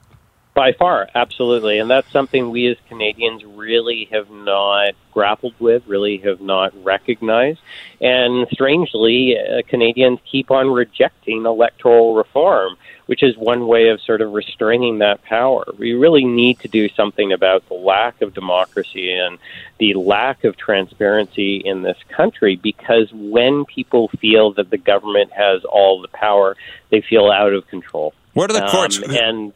[0.54, 1.80] By far, absolutely.
[1.80, 7.58] And that's something we as Canadians really have not grappled with, really have not recognized.
[8.00, 14.20] And strangely, uh, Canadians keep on rejecting electoral reform, which is one way of sort
[14.20, 15.64] of restraining that power.
[15.78, 19.38] We really need to do something about the lack of democracy and
[19.78, 25.64] the lack of transparency in this country because when people feel that the government has
[25.64, 26.56] all the power,
[26.90, 28.14] they feel out of control.
[28.32, 29.52] Where do the courts um, and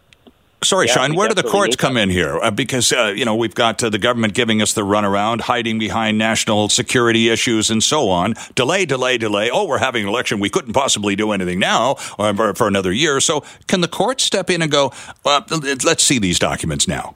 [0.63, 1.15] Sorry, yeah, Sean.
[1.15, 2.37] Where do the courts come in here?
[2.37, 5.79] Uh, because uh, you know we've got uh, the government giving us the runaround, hiding
[5.79, 8.35] behind national security issues and so on.
[8.57, 9.51] Delay, delay, delay.
[9.53, 10.41] Oh, we're having an election.
[10.41, 13.21] We couldn't possibly do anything now or for another year.
[13.21, 14.93] So, can the courts step in and go?
[15.25, 15.45] Well,
[15.85, 17.15] let's see these documents now.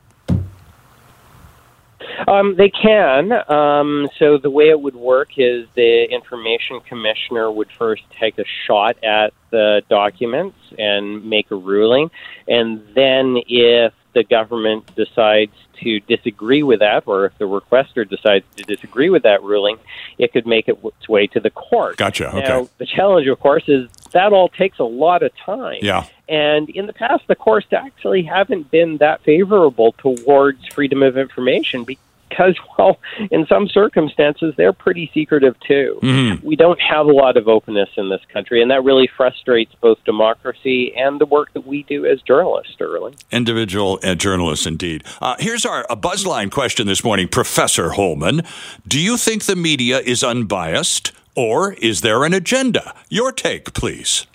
[2.27, 3.33] Um, they can.
[3.51, 8.45] Um, so the way it would work is the information commissioner would first take a
[8.67, 12.11] shot at the documents and make a ruling,
[12.49, 18.45] and then if the government decides to disagree with that, or if the requester decides
[18.57, 19.79] to disagree with that ruling,
[20.19, 21.97] it could make its way to the court.
[21.97, 22.29] Gotcha.
[22.29, 22.41] Okay.
[22.41, 25.79] Now, the challenge, of course, is that all takes a lot of time.
[25.83, 26.07] Yeah.
[26.29, 31.85] And in the past, the courts actually haven't been that favorable towards freedom of information
[31.85, 32.05] because,
[32.79, 32.99] well,
[33.31, 35.99] in some circumstances, they're pretty secretive too.
[36.03, 36.47] Mm-hmm.
[36.47, 40.03] We don't have a lot of openness in this country, and that really frustrates both
[40.05, 43.15] democracy and the work that we do as journalists, Sterling.
[43.31, 45.05] Individual uh, journalists, indeed.
[45.21, 48.43] Uh, here's our a buzzline question this morning, Professor Holman.
[48.87, 52.95] Do you think the media is unbiased, or is there an agenda?
[53.09, 54.27] Your take, please.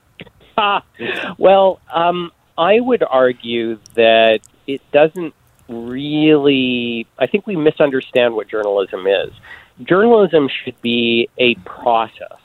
[0.58, 0.84] Ah,
[1.38, 5.34] well, um, I would argue that it doesn't
[5.70, 9.32] really, I think we misunderstand what journalism is.
[9.84, 12.40] Journalism should be a process.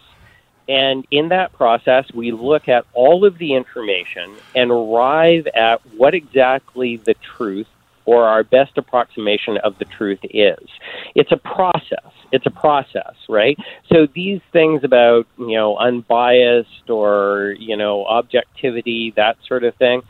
[0.69, 6.15] And in that process, we look at all of the information and arrive at what
[6.15, 7.67] exactly the truth
[8.05, 10.69] or our best approximation of the truth is.
[11.15, 12.11] It's a process.
[12.33, 13.57] It's a process, right?
[13.93, 20.03] So these things about, you know, unbiased or, you know, objectivity, that sort of thing,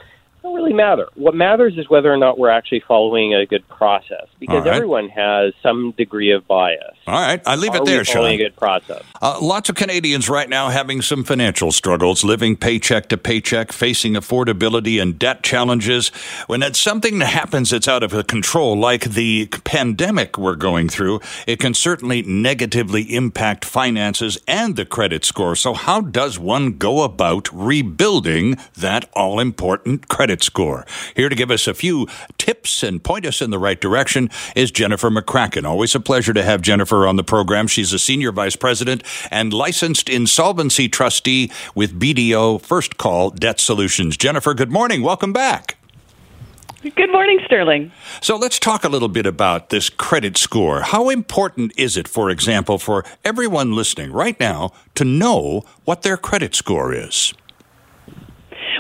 [0.43, 1.09] don't really matter.
[1.15, 4.75] What matters is whether or not we're actually following a good process, because right.
[4.75, 6.97] everyone has some degree of bias.
[7.07, 8.27] All right, I leave Are it there, Sean.
[8.27, 9.03] a good process.
[9.21, 14.15] Uh, lots of Canadians right now having some financial struggles, living paycheck to paycheck, facing
[14.15, 16.09] affordability and debt challenges.
[16.49, 21.21] When it's something that happens that's out of control, like the pandemic we're going through,
[21.47, 25.55] it can certainly negatively impact finances and the credit score.
[25.55, 30.32] So, how does one go about rebuilding that all important credit?
[30.33, 30.87] Credit score.
[31.15, 34.71] Here to give us a few tips and point us in the right direction is
[34.71, 35.65] Jennifer McCracken.
[35.65, 37.67] Always a pleasure to have Jennifer on the program.
[37.67, 44.17] She's a senior vice president and licensed insolvency trustee with BDO First Call Debt Solutions.
[44.17, 45.03] Jennifer, good morning.
[45.03, 45.77] Welcome back.
[46.81, 47.93] Good morning, Sterling.
[48.23, 50.81] So let's talk a little bit about this credit score.
[50.81, 56.17] How important is it, for example, for everyone listening right now to know what their
[56.17, 57.35] credit score is?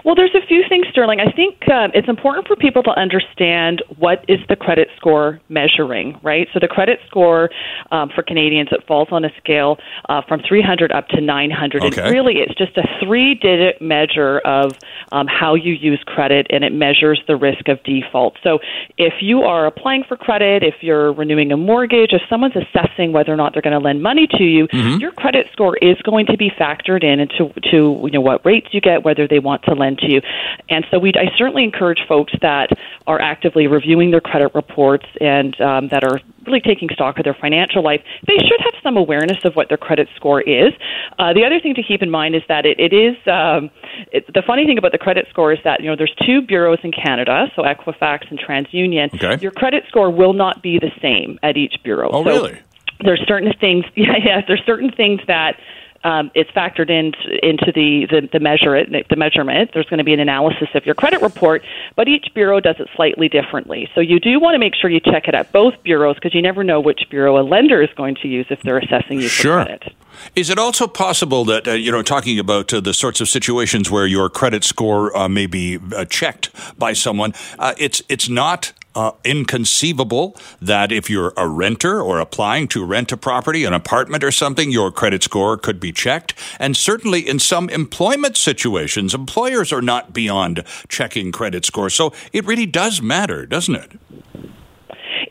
[0.04, 1.20] Well, there's a few things, Sterling.
[1.20, 6.18] I think um, it's important for people to understand what is the credit score measuring,
[6.22, 6.48] right?
[6.52, 7.50] So the credit score
[7.90, 12.02] um, for Canadians it falls on a scale uh, from 300 up to 900, okay.
[12.02, 14.72] and really it's just a three-digit measure of
[15.12, 18.36] um, how you use credit, and it measures the risk of default.
[18.42, 18.58] So
[18.98, 23.32] if you are applying for credit, if you're renewing a mortgage, if someone's assessing whether
[23.32, 24.98] or not they're going to lend money to you, mm-hmm.
[24.98, 28.68] your credit score is going to be factored in into to you know what rates
[28.72, 30.20] you get, whether they want to lend to you.
[30.68, 32.70] And so we, I certainly encourage folks that
[33.06, 37.36] are actively reviewing their credit reports and um, that are really taking stock of their
[37.40, 40.72] financial life, they should have some awareness of what their credit score is.
[41.18, 43.70] Uh, the other thing to keep in mind is that it, it is um,
[44.10, 46.78] it, the funny thing about the credit score is that you know there's two bureaus
[46.82, 49.14] in Canada, so Equifax and TransUnion.
[49.14, 49.40] Okay.
[49.42, 52.10] Your credit score will not be the same at each bureau.
[52.12, 52.58] Oh, so really?
[53.04, 53.84] there's certain things.
[53.94, 54.40] Yeah, yeah.
[54.46, 55.56] There's certain things that
[56.04, 57.12] um, it's factored in,
[57.42, 59.70] into the, the, the measure it, the measurement.
[59.72, 61.62] There's going to be an analysis of your credit report,
[61.96, 63.88] but each bureau does it slightly differently.
[63.94, 66.42] So you do want to make sure you check it at both bureaus because you
[66.42, 69.60] never know which bureau a lender is going to use if they're assessing you sure.
[69.60, 69.94] for credit.
[70.36, 73.90] Is it also possible that, uh, you know, talking about uh, the sorts of situations
[73.90, 78.72] where your credit score uh, may be uh, checked by someone, uh, it's, it's not
[78.94, 84.24] uh, inconceivable that if you're a renter or applying to rent a property, an apartment
[84.24, 86.34] or something, your credit score could be checked.
[86.58, 91.94] And certainly in some employment situations, employers are not beyond checking credit scores.
[91.94, 93.92] So it really does matter, doesn't it?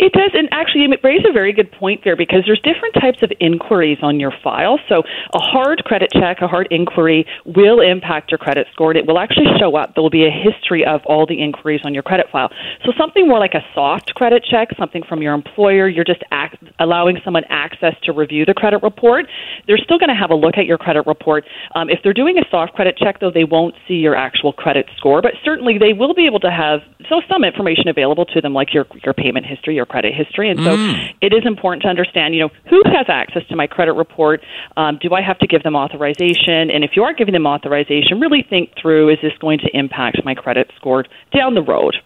[0.02, 3.22] It does, and actually, you raise a very good point there because there's different types
[3.22, 4.80] of inquiries on your file.
[4.90, 5.04] So,
[5.36, 9.20] a hard credit check, a hard inquiry, will impact your credit score, and it will
[9.20, 9.94] actually show up.
[9.94, 12.50] There will be a history of all the inquiries on your credit file.
[12.84, 16.58] So, something more like a soft credit check, something from your employer, you're just act,
[16.80, 19.28] allowing someone access to review the credit report.
[19.68, 21.46] They're still going to have a look at your credit report.
[21.76, 24.88] Um, if they're doing a soft credit check, though, they won't see your actual credit
[24.98, 28.56] score, but certainly they will be able to have so some information available to them,
[28.56, 30.50] like your your payment history, your credit history.
[30.50, 31.14] And so mm.
[31.22, 34.42] it is important to understand, you know, who has access to my credit report?
[34.78, 36.72] Um, do I have to give them authorization?
[36.72, 40.24] And if you are giving them authorization, really think through is this going to impact
[40.24, 41.04] my credit score
[41.36, 41.98] down the road?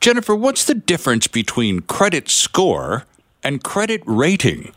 [0.00, 3.04] Jennifer, what's the difference between credit score
[3.44, 4.72] and credit rating?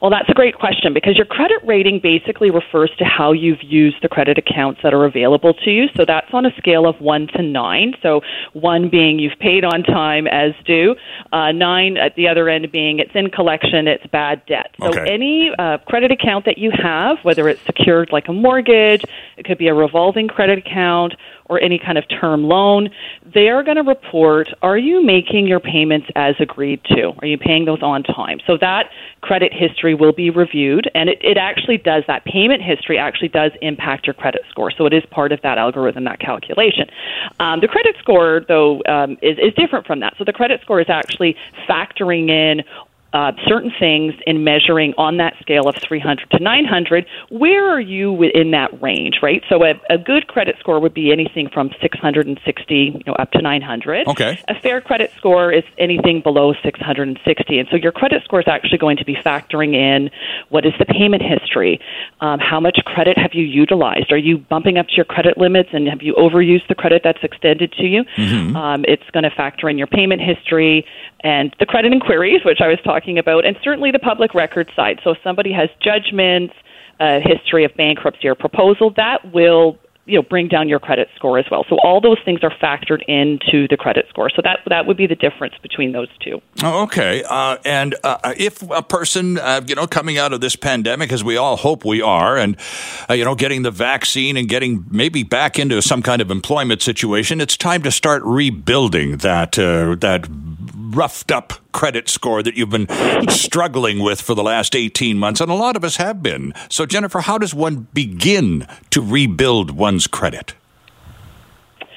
[0.00, 3.96] Well, that's a great question because your credit rating basically refers to how you've used
[4.02, 5.86] the credit accounts that are available to you.
[5.96, 7.94] So that's on a scale of one to nine.
[8.02, 8.20] So
[8.52, 10.96] one being you've paid on time as due,
[11.32, 14.74] uh, nine at the other end being it's in collection, it's bad debt.
[14.80, 15.12] So okay.
[15.12, 19.04] any uh, credit account that you have, whether it's secured like a mortgage,
[19.36, 21.14] it could be a revolving credit account,
[21.46, 22.90] or any kind of term loan,
[23.34, 27.12] they are going to report are you making your payments as agreed to?
[27.18, 28.40] Are you paying those on time?
[28.46, 28.90] So that
[29.20, 33.52] credit history will be reviewed, and it, it actually does that payment history actually does
[33.62, 34.70] impact your credit score.
[34.70, 36.88] So it is part of that algorithm, that calculation.
[37.40, 40.14] Um, the credit score, though, um, is, is different from that.
[40.18, 41.36] So the credit score is actually
[41.68, 42.62] factoring in
[43.14, 48.12] uh, certain things in measuring on that scale of 300 to 900, where are you
[48.12, 49.40] within that range, right?
[49.48, 53.40] So a, a good credit score would be anything from 660 you know, up to
[53.40, 54.08] 900.
[54.08, 54.40] Okay.
[54.48, 57.58] A fair credit score is anything below 660.
[57.58, 60.10] And so your credit score is actually going to be factoring in
[60.48, 61.78] what is the payment history,
[62.20, 65.68] um, how much credit have you utilized, are you bumping up to your credit limits,
[65.72, 68.02] and have you overused the credit that's extended to you?
[68.16, 68.56] Mm-hmm.
[68.56, 70.84] Um, it's going to factor in your payment history
[71.20, 74.70] and the credit inquiries, which I was talking talking about, and certainly the public record
[74.74, 75.00] side.
[75.04, 76.54] So if somebody has judgments,
[77.00, 81.38] a history of bankruptcy or proposal, that will you know bring down your credit score
[81.38, 81.64] as well.
[81.68, 84.30] So all those things are factored into the credit score.
[84.30, 86.40] So that that would be the difference between those two.
[86.62, 87.24] Oh, okay.
[87.28, 91.24] Uh, and uh, if a person, uh, you know, coming out of this pandemic, as
[91.24, 92.56] we all hope we are, and
[93.10, 96.80] uh, you know, getting the vaccine and getting maybe back into some kind of employment
[96.80, 100.28] situation, it's time to start rebuilding that uh, that
[100.94, 102.88] roughed up credit score that you've been
[103.28, 106.52] struggling with for the last 18 months, and a lot of us have been.
[106.68, 110.54] So, Jennifer, how does one begin to rebuild one's credit?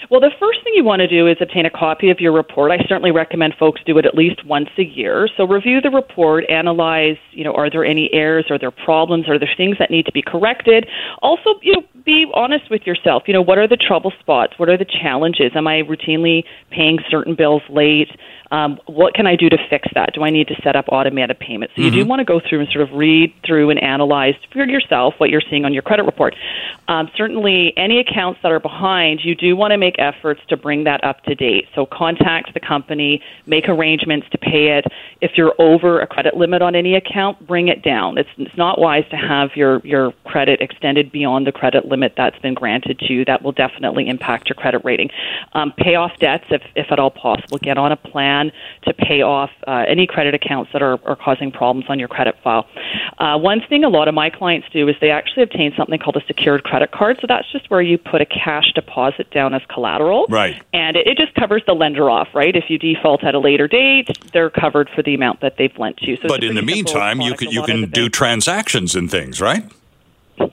[0.09, 2.71] Well, the first thing you want to do is obtain a copy of your report.
[2.71, 5.27] I certainly recommend folks do it at least once a year.
[5.35, 9.37] So review the report, analyze, you know, are there any errors, are there problems, are
[9.37, 10.87] there things that need to be corrected?
[11.21, 13.23] Also, you know, be honest with yourself.
[13.27, 14.53] You know, what are the trouble spots?
[14.55, 15.51] What are the challenges?
[15.55, 18.09] Am I routinely paying certain bills late?
[18.51, 20.13] Um, what can I do to fix that?
[20.13, 21.75] Do I need to set up automated payments?
[21.75, 21.99] So you mm-hmm.
[21.99, 25.29] do want to go through and sort of read through and analyze for yourself what
[25.29, 26.35] you're seeing on your credit report.
[26.87, 30.85] Um, certainly, any accounts that are behind, you do want to make efforts to bring
[30.85, 31.67] that up to date.
[31.75, 34.85] So contact the company, make arrangements to pay it.
[35.19, 38.17] If you're over a credit limit on any account, bring it down.
[38.17, 42.39] It's, it's not wise to have your, your credit extended beyond the credit limit that's
[42.39, 43.25] been granted to you.
[43.25, 45.09] That will definitely impact your credit rating.
[45.53, 47.57] Um, pay off debts if, if at all possible.
[47.57, 48.36] Get on a plan
[48.83, 52.35] to pay off uh, any credit accounts that are, are causing problems on your credit
[52.43, 52.65] file.
[53.17, 56.17] Uh, one thing a lot of my clients do is they actually obtain something called
[56.17, 57.17] a secured credit card.
[57.21, 60.25] So that's just where you put a cash deposit down as collateral.
[60.29, 60.61] Right.
[60.73, 62.55] And it, it just covers the lender off, right?
[62.55, 66.01] If you default at a later date, they're covered for the amount that they've lent
[66.01, 66.17] you.
[66.17, 69.63] So but in the meantime, you can you can do transactions and things, right?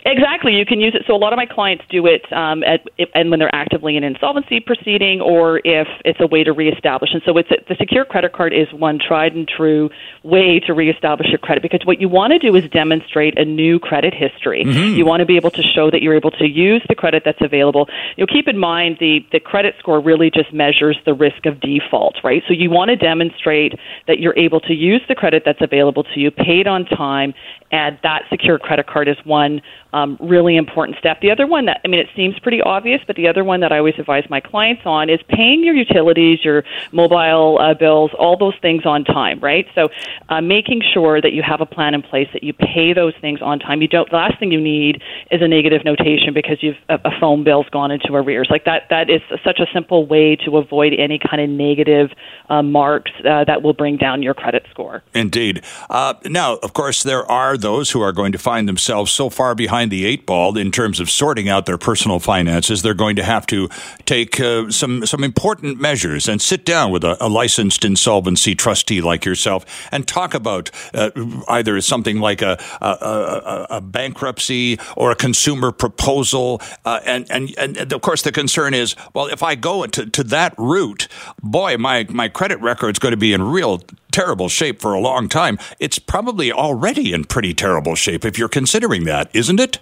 [0.06, 1.02] Exactly, you can use it.
[1.06, 2.80] So a lot of my clients do it, um, at,
[3.14, 7.10] and when they're actively in insolvency proceeding, or if it's a way to reestablish.
[7.12, 9.90] And so it's a, the secure credit card is one tried and true
[10.22, 13.78] way to reestablish your credit because what you want to do is demonstrate a new
[13.78, 14.64] credit history.
[14.64, 14.96] Mm-hmm.
[14.96, 17.42] You want to be able to show that you're able to use the credit that's
[17.42, 17.88] available.
[18.16, 21.60] You know, keep in mind the the credit score really just measures the risk of
[21.60, 22.42] default, right?
[22.48, 23.74] So you want to demonstrate
[24.06, 27.34] that you're able to use the credit that's available to you, paid on time,
[27.70, 29.60] and that secure credit card is one
[29.94, 31.20] um, really important step.
[31.20, 33.72] The other one that, I mean, it seems pretty obvious, but the other one that
[33.72, 38.36] I always advise my clients on is paying your utilities, your mobile uh, bills, all
[38.36, 39.66] those things on time, right?
[39.74, 39.90] So
[40.28, 43.40] uh, making sure that you have a plan in place that you pay those things
[43.40, 43.82] on time.
[43.82, 45.00] You don't, the last thing you need
[45.30, 48.48] is a negative notation because you've, a, a phone bill's gone into arrears.
[48.50, 52.10] Like that, that is such a simple way to avoid any kind of negative
[52.48, 55.04] uh, marks uh, that will bring down your credit score.
[55.14, 55.62] Indeed.
[55.88, 59.54] Uh, now, of course, there are those who are going to find themselves so far
[59.54, 62.82] behind the eight ball in terms of sorting out their personal finances.
[62.82, 63.68] They're going to have to
[64.04, 69.00] take uh, some some important measures and sit down with a, a, licensed insolvency trustee
[69.00, 71.10] like yourself and talk about uh,
[71.48, 76.60] either something like a, a, a, bankruptcy or a consumer proposal.
[76.84, 80.24] Uh, and, and and of course, the concern is, well, if I go to, to
[80.24, 81.08] that route,
[81.42, 83.82] boy, my my credit record is going to be in real
[84.14, 85.58] terrible shape for a long time.
[85.80, 89.80] It's probably already in pretty terrible shape if you're considering that, isn't it?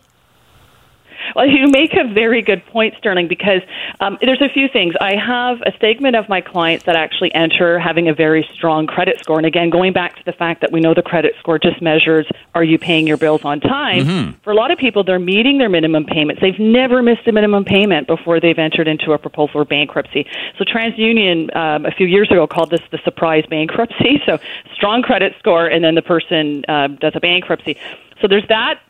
[1.34, 3.62] Well, you make a very good point, Sterling, because
[4.00, 4.94] um, there's a few things.
[5.00, 9.18] I have a segment of my clients that actually enter having a very strong credit
[9.20, 9.38] score.
[9.38, 12.26] And again, going back to the fact that we know the credit score just measures
[12.54, 14.30] are you paying your bills on time, mm-hmm.
[14.42, 16.40] for a lot of people, they're meeting their minimum payments.
[16.40, 20.26] They've never missed a minimum payment before they've entered into a proposal or bankruptcy.
[20.58, 24.20] So TransUnion um, a few years ago called this the surprise bankruptcy.
[24.26, 24.38] So
[24.74, 27.76] strong credit score, and then the person uh, does a bankruptcy.
[28.20, 28.80] So there's that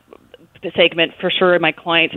[0.74, 1.55] segment for sure.
[1.55, 2.16] In my clients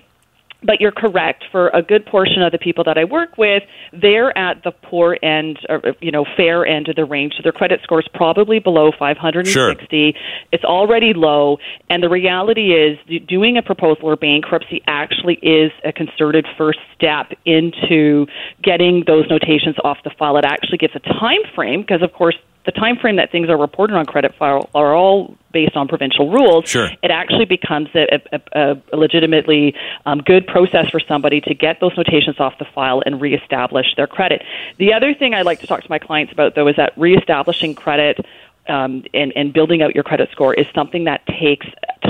[0.63, 1.45] but you're correct.
[1.51, 5.17] For a good portion of the people that I work with, they're at the poor
[5.21, 7.33] end, or you know, fair end of the range.
[7.37, 9.51] So their credit score is probably below 560.
[9.51, 10.21] Sure.
[10.51, 11.57] It's already low,
[11.89, 12.97] and the reality is,
[13.27, 18.27] doing a proposal or bankruptcy actually is a concerted first step into
[18.63, 20.37] getting those notations off the file.
[20.37, 22.35] It actually gives a time frame because, of course,
[22.65, 26.31] the time frame that things are reported on credit file are all based on provincial
[26.31, 26.89] rules, sure.
[27.01, 29.73] it actually becomes a, a, a legitimately
[30.05, 34.07] um, good process for somebody to get those notations off the file and reestablish their
[34.07, 34.43] credit.
[34.79, 37.73] The other thing I like to talk to my clients about, though, is that reestablishing
[37.75, 38.25] credit
[38.67, 41.67] um, and, and building out your credit score is something that takes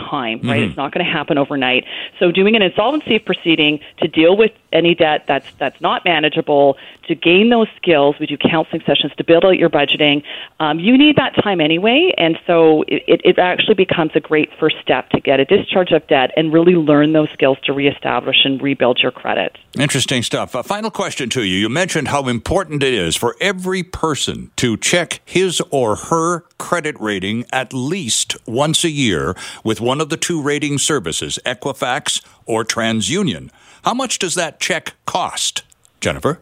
[0.10, 0.62] time, right?
[0.62, 0.70] Mm-hmm.
[0.70, 1.86] It's not going to happen overnight.
[2.20, 6.78] So doing an insolvency proceeding to deal with any debt that's that's not manageable,
[7.08, 10.24] to gain those skills, we do counseling sessions to build out your budgeting.
[10.60, 14.78] Um, you need that time anyway, and so it, it actually becomes a great first
[14.82, 18.62] step to get a discharge of debt and really learn those skills to reestablish and
[18.62, 19.58] rebuild your credit.
[19.78, 20.56] Interesting stuff.
[20.56, 21.58] A final question to you.
[21.58, 27.00] You mentioned how important it is for every person to check his or her credit
[27.00, 32.64] rating at least once a year with one of the two rating services, Equifax or
[32.64, 33.50] TransUnion.
[33.84, 35.64] How much does that check cost,
[36.02, 36.40] Jennifer?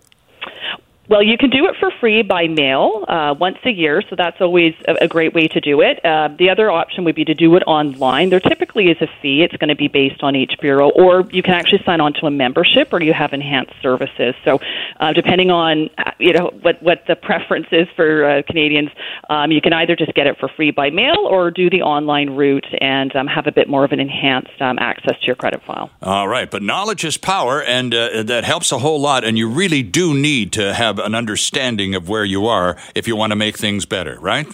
[1.14, 4.42] Well, you can do it for free by mail uh, once a year, so that's
[4.42, 6.04] always a, a great way to do it.
[6.04, 8.32] Uh, the other option would be to do it online.
[8.32, 9.44] There typically is a fee.
[9.44, 12.26] It's going to be based on each bureau, or you can actually sign on to
[12.26, 14.34] a membership, or you have enhanced services.
[14.44, 14.60] So,
[15.00, 18.90] uh, depending on you know what what the preference is for uh, Canadians,
[19.30, 22.32] um, you can either just get it for free by mail, or do the online
[22.32, 25.62] route and um, have a bit more of an enhanced um, access to your credit
[25.64, 25.92] file.
[26.02, 29.24] All right, but knowledge is power, and uh, that helps a whole lot.
[29.24, 33.16] And you really do need to have an understanding of where you are if you
[33.16, 34.48] want to make things better, right?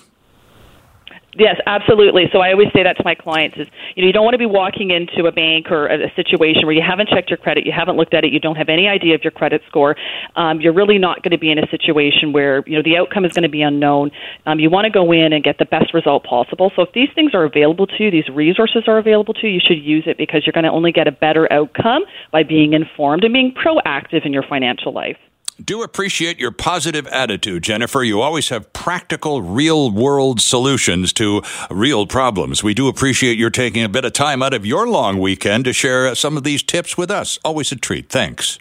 [1.40, 2.26] Yes, absolutely.
[2.34, 4.40] So I always say that to my clients is, you know, you don't want to
[4.40, 7.72] be walking into a bank or a, situation where you haven't checked your credit, you
[7.72, 9.96] haven't looked at it, you don't have any idea of your credit score.
[10.36, 13.26] Um, you're really not going to be in a situation where, you know, the outcome
[13.26, 14.12] is going to be unknown.
[14.48, 16.72] Um, you want to go in and get the best result possible.
[16.76, 19.62] So if these things are available to you, these resources are available to you, you
[19.66, 23.24] should use it because you're going to only get a better outcome by being informed
[23.24, 25.18] and being proactive in your financial life
[25.64, 28.04] do appreciate your positive attitude, Jennifer.
[28.04, 32.64] You always have practical, real world solutions to real problems.
[32.64, 35.74] We do appreciate your taking a bit of time out of your long weekend to
[35.74, 37.40] share some of these tips with us.
[37.44, 38.10] Always a treat.
[38.10, 38.60] Thanks.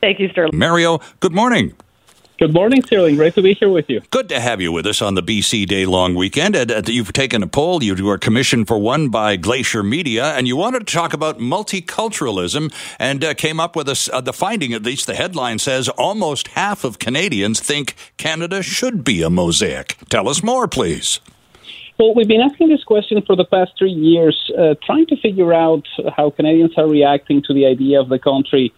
[0.00, 0.58] Thank you, Sterling.
[0.58, 1.74] Mario, good morning.
[2.42, 3.14] Good morning, Sterling.
[3.14, 4.00] Great to be here with you.
[4.10, 6.56] Good to have you with us on the BC Day long weekend.
[6.56, 7.84] And, uh, you've taken a poll.
[7.84, 12.74] You were commissioned for one by Glacier Media, and you wanted to talk about multiculturalism
[12.98, 16.48] and uh, came up with a, uh, the finding, at least the headline says, almost
[16.48, 19.96] half of Canadians think Canada should be a mosaic.
[20.08, 21.20] Tell us more, please.
[21.96, 25.54] Well, we've been asking this question for the past three years, uh, trying to figure
[25.54, 25.86] out
[26.16, 28.72] how Canadians are reacting to the idea of the country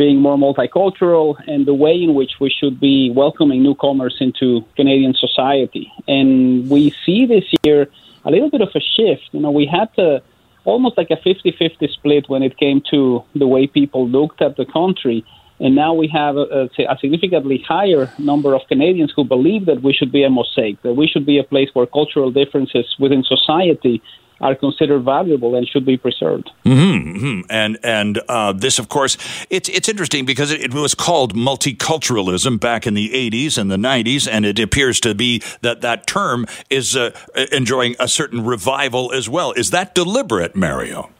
[0.00, 5.12] being more multicultural and the way in which we should be welcoming newcomers into Canadian
[5.26, 5.92] society.
[6.08, 7.80] And we see this year
[8.24, 9.28] a little bit of a shift.
[9.32, 10.22] You know, we had to
[10.64, 14.56] almost like a 50 50 split when it came to the way people looked at
[14.56, 15.18] the country.
[15.62, 19.92] And now we have a, a, significantly higher number of Canadians who believe that we
[19.92, 24.00] should be a mosaic, that we should be a place where cultural differences within society
[24.40, 26.50] are considered valuable and should be preserved.
[26.64, 27.40] Mm-hmm, mm-hmm.
[27.50, 29.16] And and uh, this, of course,
[29.50, 33.76] it's it's interesting because it, it, was called multiculturalism back in the '80s and the
[33.76, 37.10] '90s, and it appears to be that that term is uh,
[37.52, 39.52] enjoying a certain revival as well.
[39.52, 41.10] Is that deliberate, Mario?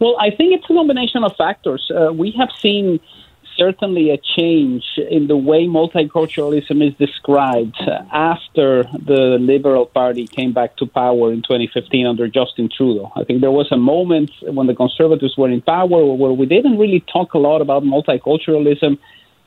[0.00, 1.88] Well, I think it's a combination of factors.
[1.94, 2.98] Uh, we have seen
[3.56, 7.76] certainly a change in the way multiculturalism is described
[8.12, 13.12] after the Liberal Party came back to power in 2015 under Justin Trudeau.
[13.16, 16.78] I think there was a moment when the Conservatives were in power where we didn't
[16.78, 18.98] really talk a lot about multiculturalism.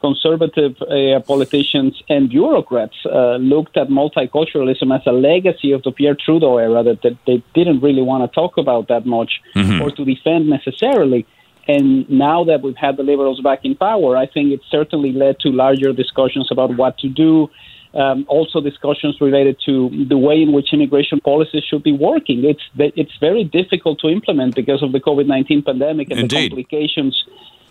[0.02, 6.16] Conservative uh, politicians and bureaucrats uh, looked at multiculturalism as a legacy of the Pierre
[6.16, 9.82] Trudeau era that, that they didn't really want to talk about that much mm-hmm.
[9.82, 11.26] or to defend necessarily.
[11.68, 15.40] And now that we've had the Liberals back in power, I think it certainly led
[15.40, 17.50] to larger discussions about what to do.
[17.96, 22.44] Um, also, discussions related to the way in which immigration policies should be working.
[22.44, 26.38] It's it's very difficult to implement because of the COVID nineteen pandemic and Indeed.
[26.38, 27.24] the complications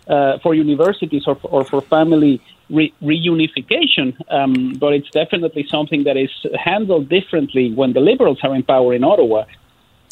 [0.07, 2.41] uh, for universities or, or for family
[2.71, 4.15] re- reunification.
[4.31, 8.93] Um, but it's definitely something that is handled differently when the Liberals are in power
[8.95, 9.45] in Ottawa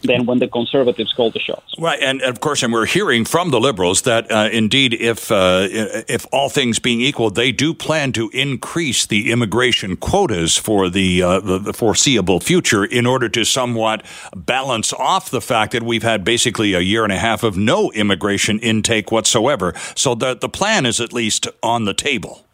[0.03, 1.73] than when the conservatives call the shots.
[1.77, 5.67] Right, and of course, and we're hearing from the liberals that uh, indeed, if uh,
[5.69, 11.21] if all things being equal, they do plan to increase the immigration quotas for the,
[11.21, 16.03] uh, the, the foreseeable future in order to somewhat balance off the fact that we've
[16.03, 19.73] had basically a year and a half of no immigration intake whatsoever.
[19.95, 22.45] So the the plan is at least on the table.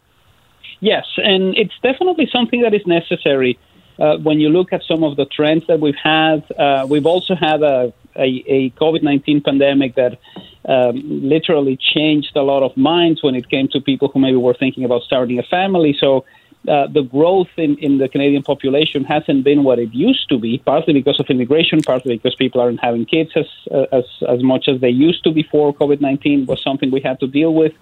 [0.80, 3.58] Yes, and it's definitely something that is necessary
[4.00, 7.34] uh, when you look at some of the trends that we've had, uh, we've also
[7.34, 10.18] had a, a, a COVID 19 pandemic that
[10.66, 14.54] um, literally changed a lot of minds when it came to people who maybe were
[14.54, 15.96] thinking about starting a family.
[16.00, 16.24] So
[16.68, 20.58] uh, the growth in, in the Canadian population hasn't been what it used to be,
[20.58, 24.68] partly because of immigration, partly because people aren't having kids as, uh, as, as much
[24.68, 27.72] as they used to before COVID 19 was something we had to deal with.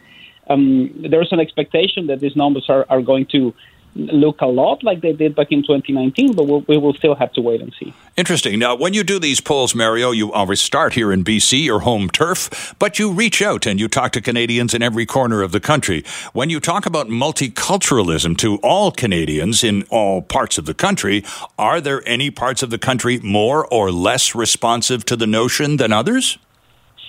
[0.49, 3.55] Um, there's an expectation that these numbers are, are going to
[3.99, 7.32] look a lot like they did back in 2019, but we'll, we will still have
[7.32, 7.92] to wait and see.
[8.16, 8.59] Interesting.
[8.59, 12.09] Now, when you do these polls, Mario, you always start here in BC, your home
[12.09, 15.61] turf, but you reach out and you talk to Canadians in every corner of the
[15.61, 16.05] country.
[16.32, 21.24] When you talk about multiculturalism to all Canadians in all parts of the country,
[21.59, 25.92] are there any parts of the country more or less responsive to the notion than
[25.92, 26.38] others?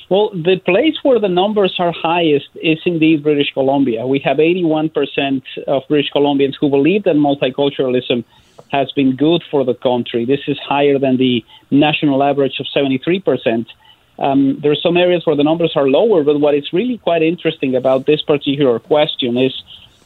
[0.09, 4.07] Well, the place where the numbers are highest is indeed British Columbia.
[4.07, 8.23] We have 81% of British Columbians who believe that multiculturalism
[8.71, 10.25] has been good for the country.
[10.25, 13.67] This is higher than the national average of 73%.
[14.17, 17.21] Um, there are some areas where the numbers are lower, but what is really quite
[17.21, 19.53] interesting about this particular question is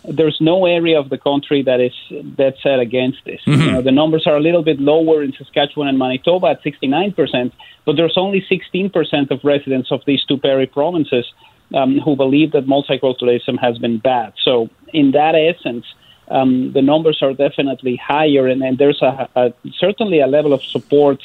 [0.07, 1.93] there's no area of the country that is
[2.37, 3.41] that set against this.
[3.45, 3.61] Mm-hmm.
[3.61, 7.51] You know, the numbers are a little bit lower in Saskatchewan and Manitoba at 69%,
[7.85, 11.31] but there's only 16% of residents of these two Prairie provinces
[11.73, 14.33] um, who believe that multiculturalism has been bad.
[14.43, 15.85] So, in that essence,
[16.27, 20.63] um, the numbers are definitely higher, and, and there's a, a, certainly a level of
[20.63, 21.21] support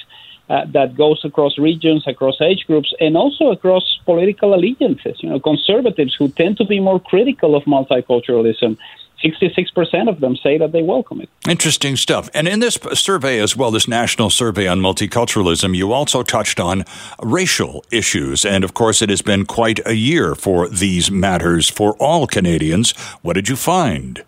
[0.48, 5.22] uh, that goes across regions, across age groups, and also across political allegiances.
[5.22, 8.78] You know, conservatives who tend to be more critical of multiculturalism
[9.22, 11.28] 66% of them say that they welcome it.
[11.48, 12.30] Interesting stuff.
[12.34, 16.84] And in this survey as well, this national survey on multiculturalism, you also touched on
[17.22, 18.44] racial issues.
[18.44, 22.92] And of course, it has been quite a year for these matters for all Canadians.
[23.22, 24.24] What did you find?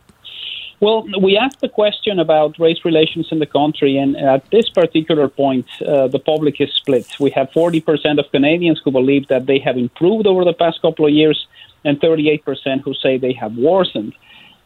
[0.81, 5.29] Well, we asked the question about race relations in the country, and at this particular
[5.29, 7.07] point, uh, the public is split.
[7.21, 11.05] We have 40% of Canadians who believe that they have improved over the past couple
[11.07, 11.47] of years,
[11.85, 14.15] and 38% who say they have worsened.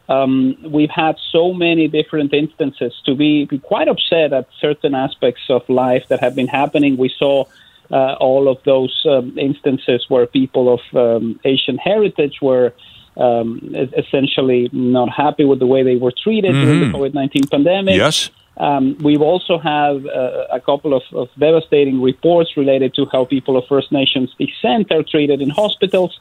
[0.07, 5.41] Um, we've had so many different instances to be, be, quite upset at certain aspects
[5.49, 6.95] of life that have been happening.
[6.95, 7.45] We saw
[7.91, 12.73] uh, all of those um, instances where people of um, Asian heritage were
[13.17, 16.65] um, essentially not happy with the way they were treated mm-hmm.
[16.65, 16.95] during the mm-hmm.
[16.95, 17.95] COVID 19 pandemic.
[17.95, 18.29] Yes.
[18.57, 23.57] Um, we've also have uh, a couple of, of, devastating reports related to how people
[23.57, 26.17] of First Nations descent are treated in hospitals.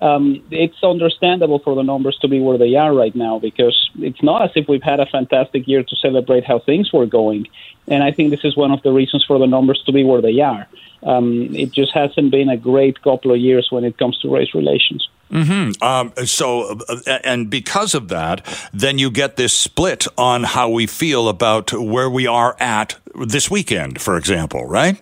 [0.00, 4.22] um, it's understandable for the numbers to be where they are right now because it's
[4.22, 7.46] not as if we've had a fantastic year to celebrate how things were going.
[7.86, 10.20] And I think this is one of the reasons for the numbers to be where
[10.20, 10.66] they are.
[11.02, 14.54] Um, it just hasn't been a great couple of years when it comes to race
[14.54, 15.08] relations.
[15.34, 15.82] Mm-hmm.
[15.82, 20.86] Um, so, uh, and because of that, then you get this split on how we
[20.86, 25.00] feel about where we are at this weekend, for example, right?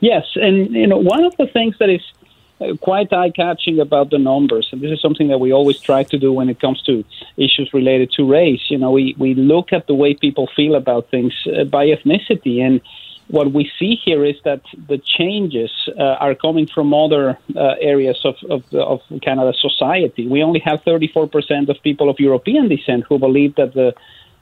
[0.00, 2.02] Yes, and you know one of the things that is
[2.60, 6.18] uh, quite eye-catching about the numbers, and this is something that we always try to
[6.18, 7.04] do when it comes to
[7.36, 8.62] issues related to race.
[8.68, 12.60] You know, we we look at the way people feel about things uh, by ethnicity,
[12.60, 12.80] and
[13.28, 18.20] what we see here is that the changes uh, are coming from other uh, areas
[18.24, 20.26] of, of, of Canada's society.
[20.26, 23.94] We only have 34% of people of European descent who believe that the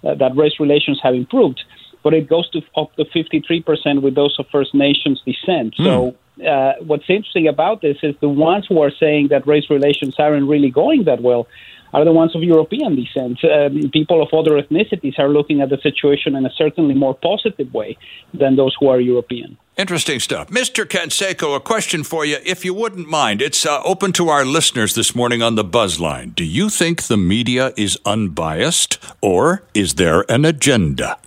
[0.04, 1.62] uh, that race relations have improved,
[2.02, 5.76] but it goes to up to 53% with those of First Nations descent.
[5.76, 5.84] Mm.
[5.84, 6.16] So.
[6.42, 10.48] Uh, what's interesting about this is the ones who are saying that race relations aren't
[10.48, 11.46] really going that well
[11.92, 13.38] are the ones of European descent.
[13.44, 17.72] Um, people of other ethnicities are looking at the situation in a certainly more positive
[17.72, 17.96] way
[18.32, 19.56] than those who are European.
[19.76, 20.48] Interesting stuff.
[20.48, 20.84] Mr.
[20.84, 23.40] Canseco, a question for you, if you wouldn't mind.
[23.40, 26.30] It's uh, open to our listeners this morning on the buzz line.
[26.30, 31.18] Do you think the media is unbiased or is there an agenda?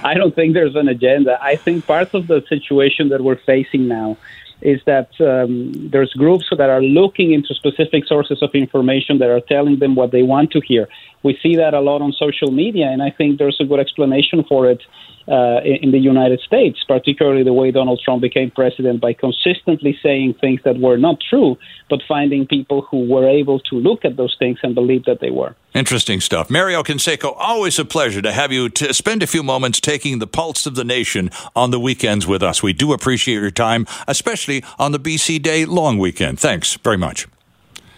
[0.03, 1.37] I don't think there's an agenda.
[1.41, 4.17] I think part of the situation that we're facing now
[4.61, 9.41] is that um, there's groups that are looking into specific sources of information that are
[9.41, 10.87] telling them what they want to hear.
[11.25, 14.45] We see that a lot on social media, and I think there's a good explanation
[14.47, 14.83] for it
[15.27, 20.35] uh, in the United States, particularly the way Donald Trump became president by consistently saying
[20.39, 21.57] things that were not true,
[21.89, 25.31] but finding people who were able to look at those things and believe that they
[25.31, 25.55] were.
[25.73, 26.51] Interesting stuff.
[26.51, 30.27] Mario Canseco, always a pleasure to have you to spend a few moments taking the
[30.27, 32.61] pulse of the nation on the weekends with us.
[32.61, 36.39] We do appreciate your time, especially on the BC Day long weekend.
[36.39, 37.27] Thanks very much.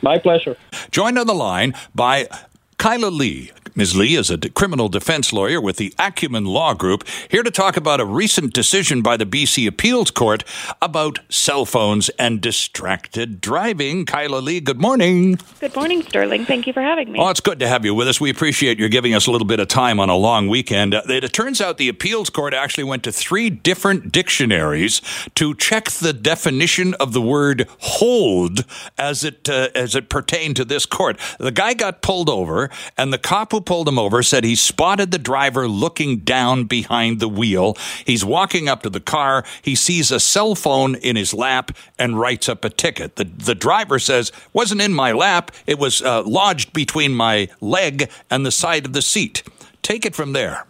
[0.02, 0.56] My pleasure.
[0.92, 2.30] Joined on the line by
[2.78, 3.96] Kyla Lee, Ms.
[3.96, 8.00] Lee is a criminal defense lawyer with the Acumen Law Group, here to talk about
[8.00, 10.44] a recent decision by the BC Appeals Court
[10.80, 14.06] about cell phones and distracted driving.
[14.06, 15.40] Kyla Lee, good morning.
[15.60, 16.46] Good morning, Sterling.
[16.46, 17.20] Thank you for having me.
[17.20, 18.22] Oh, it's good to have you with us.
[18.22, 20.94] We appreciate you giving us a little bit of time on a long weekend.
[20.94, 25.02] Uh, it turns out the Appeals Court actually went to three different dictionaries
[25.36, 28.66] to check the definition of the word hold
[28.98, 31.20] as it uh, as it pertained to this court.
[31.40, 32.67] The guy got pulled over,
[32.98, 37.20] and the cop who pulled him over said he spotted the driver looking down behind
[37.20, 37.76] the wheel.
[38.06, 39.44] He's walking up to the car.
[39.62, 43.16] He sees a cell phone in his lap and writes up a ticket.
[43.16, 45.52] The, the driver says, wasn't in my lap.
[45.66, 49.44] It was uh, lodged between my leg and the side of the seat.
[49.82, 50.66] Take it from there.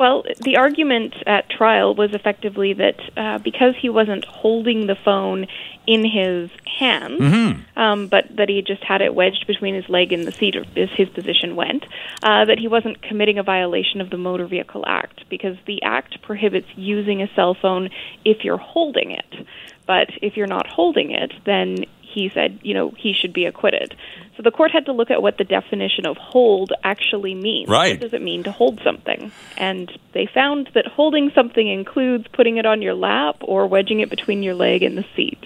[0.00, 5.46] Well, the argument at trial was effectively that uh, because he wasn't holding the phone
[5.86, 7.78] in his hand, mm-hmm.
[7.78, 10.88] um, but that he just had it wedged between his leg and the seat, as
[10.96, 11.84] his position went,
[12.22, 16.22] uh, that he wasn't committing a violation of the Motor Vehicle Act because the Act
[16.22, 17.90] prohibits using a cell phone
[18.24, 19.46] if you're holding it.
[19.86, 23.94] But if you're not holding it, then he said, you know, he should be acquitted.
[24.40, 27.68] So the court had to look at what the definition of hold actually means.
[27.68, 27.92] Right.
[27.92, 29.32] What does it mean to hold something?
[29.58, 34.08] And they found that holding something includes putting it on your lap or wedging it
[34.08, 35.44] between your leg and the seat.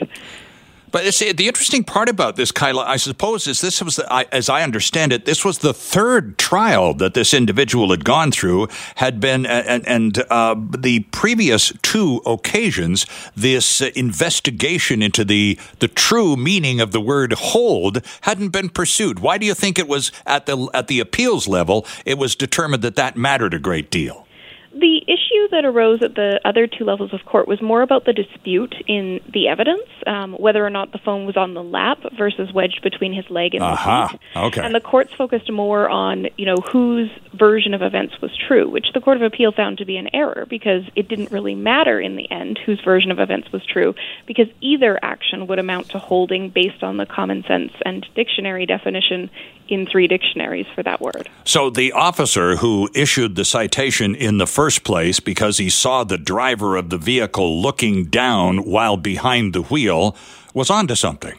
[0.95, 4.63] But the interesting part about this, Kyla, I suppose, is this was, the, as I
[4.63, 8.69] understand it, this was the third trial that this individual had gone through.
[8.95, 16.37] Had been, and, and uh, the previous two occasions, this investigation into the the true
[16.37, 19.19] meaning of the word "hold" hadn't been pursued.
[19.19, 21.85] Why do you think it was at the at the appeals level?
[22.05, 24.29] It was determined that that mattered a great deal.
[24.73, 28.13] The issue that arose at the other two levels of court was more about the
[28.13, 32.53] dispute in the evidence, um, whether or not the phone was on the lap versus
[32.53, 34.07] wedged between his leg and uh-huh.
[34.07, 34.21] the seat.
[34.37, 34.61] Okay.
[34.63, 38.87] And the courts focused more on, you know, whose version of events was true, which
[38.95, 42.17] the Court of Appeal found to be an error because it didn't really matter in
[42.17, 43.95] the end whose version of events was true,
[44.27, 49.31] because either action would amount to holding based on the common sense and dictionary definition
[49.69, 51.29] in three dictionaries for that word.
[51.45, 56.19] So the officer who issued the citation in the first place because he saw the
[56.19, 60.17] driver of the vehicle looking down while behind the wheel
[60.53, 61.35] was onto something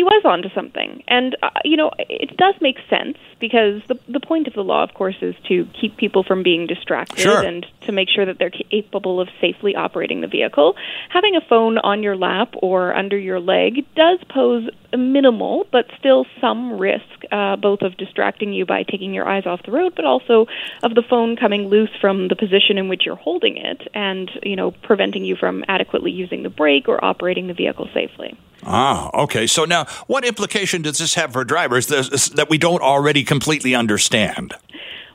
[0.00, 1.02] he was onto something.
[1.08, 4.82] And uh, you know, it does make sense because the the point of the law,
[4.82, 7.42] of course, is to keep people from being distracted sure.
[7.42, 10.74] and to make sure that they're capable of safely operating the vehicle.
[11.10, 15.84] Having a phone on your lap or under your leg does pose a minimal but
[15.98, 19.92] still some risk uh, both of distracting you by taking your eyes off the road,
[19.96, 20.46] but also
[20.82, 24.56] of the phone coming loose from the position in which you're holding it, and you
[24.56, 28.34] know preventing you from adequately using the brake or operating the vehicle safely.
[28.64, 29.46] Ah, okay.
[29.46, 34.54] So now, what implication does this have for drivers that we don't already completely understand?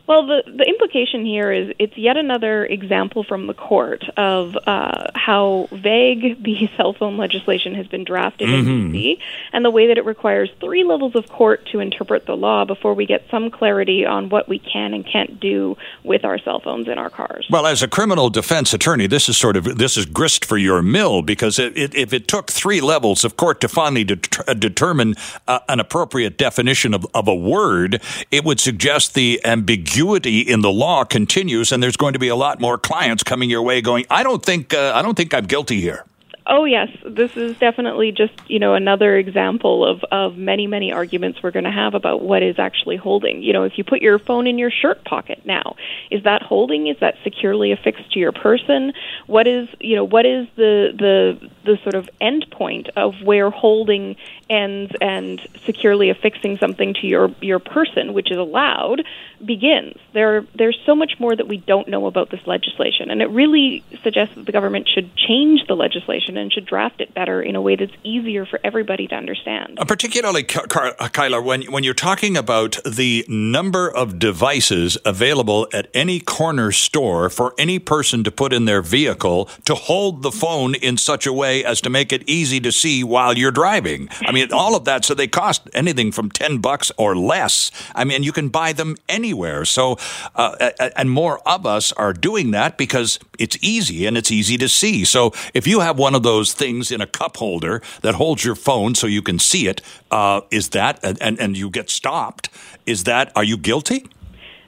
[0.08, 5.10] Well, the, the implication here is it's yet another example from the court of uh,
[5.16, 8.70] how vague the cell phone legislation has been drafted mm-hmm.
[8.70, 9.24] in B.C.
[9.52, 12.94] and the way that it requires three levels of court to interpret the law before
[12.94, 16.88] we get some clarity on what we can and can't do with our cell phones
[16.88, 17.48] in our cars.
[17.50, 20.82] Well, as a criminal defense attorney, this is sort of this is grist for your
[20.82, 24.54] mill because it, it, if it took three levels of court to finally det- uh,
[24.54, 25.16] determine
[25.48, 28.02] uh, an appropriate definition of, of a word,
[28.32, 32.28] it would suggest the ambiguity ambiguity in the law continues, and there's going to be
[32.28, 35.34] a lot more clients coming your way going, I don't think uh, I don't think
[35.34, 36.06] I'm guilty here.
[36.48, 41.42] Oh yes, this is definitely just you know another example of of many many arguments
[41.42, 43.42] we're going to have about what is actually holding.
[43.42, 45.76] You know, if you put your phone in your shirt pocket now,
[46.12, 46.86] is that holding?
[46.86, 48.94] Is that securely affixed to your person?
[49.26, 53.50] What is you know what is the the the sort of end point of where
[53.50, 54.16] holding
[54.50, 59.04] ends and securely affixing something to your your person, which is allowed,
[59.44, 59.98] begins.
[60.14, 63.84] There there's so much more that we don't know about this legislation, and it really
[64.04, 67.62] suggests that the government should change the legislation and should draft it better in a
[67.62, 69.80] way that's easier for everybody to understand.
[69.80, 75.88] Uh, particularly, uh, Kyla, when when you're talking about the number of devices available at
[75.94, 80.76] any corner store for any person to put in their vehicle to hold the phone
[80.76, 84.08] in such a way as to make it easy to see while you're driving.
[84.22, 85.06] I mean, all of that.
[85.06, 87.72] So they cost anything from ten bucks or less.
[87.96, 89.66] I mean, you can buy them anywhere.
[89.66, 89.98] So,
[90.36, 94.70] uh, and more of us are doing that because it's easy and it's easy to
[94.70, 95.06] see.
[95.06, 98.56] So if you have one of those things in a cup holder that holds your
[98.56, 99.82] phone so you can see it,
[100.12, 102.50] uh, is that and and you get stopped?
[102.86, 104.06] Is that are you guilty?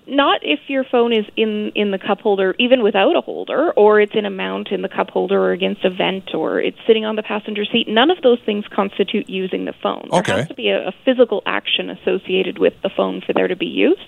[0.07, 3.99] Not if your phone is in in the cup holder even without a holder or
[3.99, 7.05] it's in a mount in the cup holder or against a vent or it's sitting
[7.05, 7.87] on the passenger seat.
[7.87, 10.09] None of those things constitute using the phone.
[10.11, 10.31] Okay.
[10.31, 13.55] there has to be a, a physical action associated with the phone for there to
[13.55, 13.99] be use.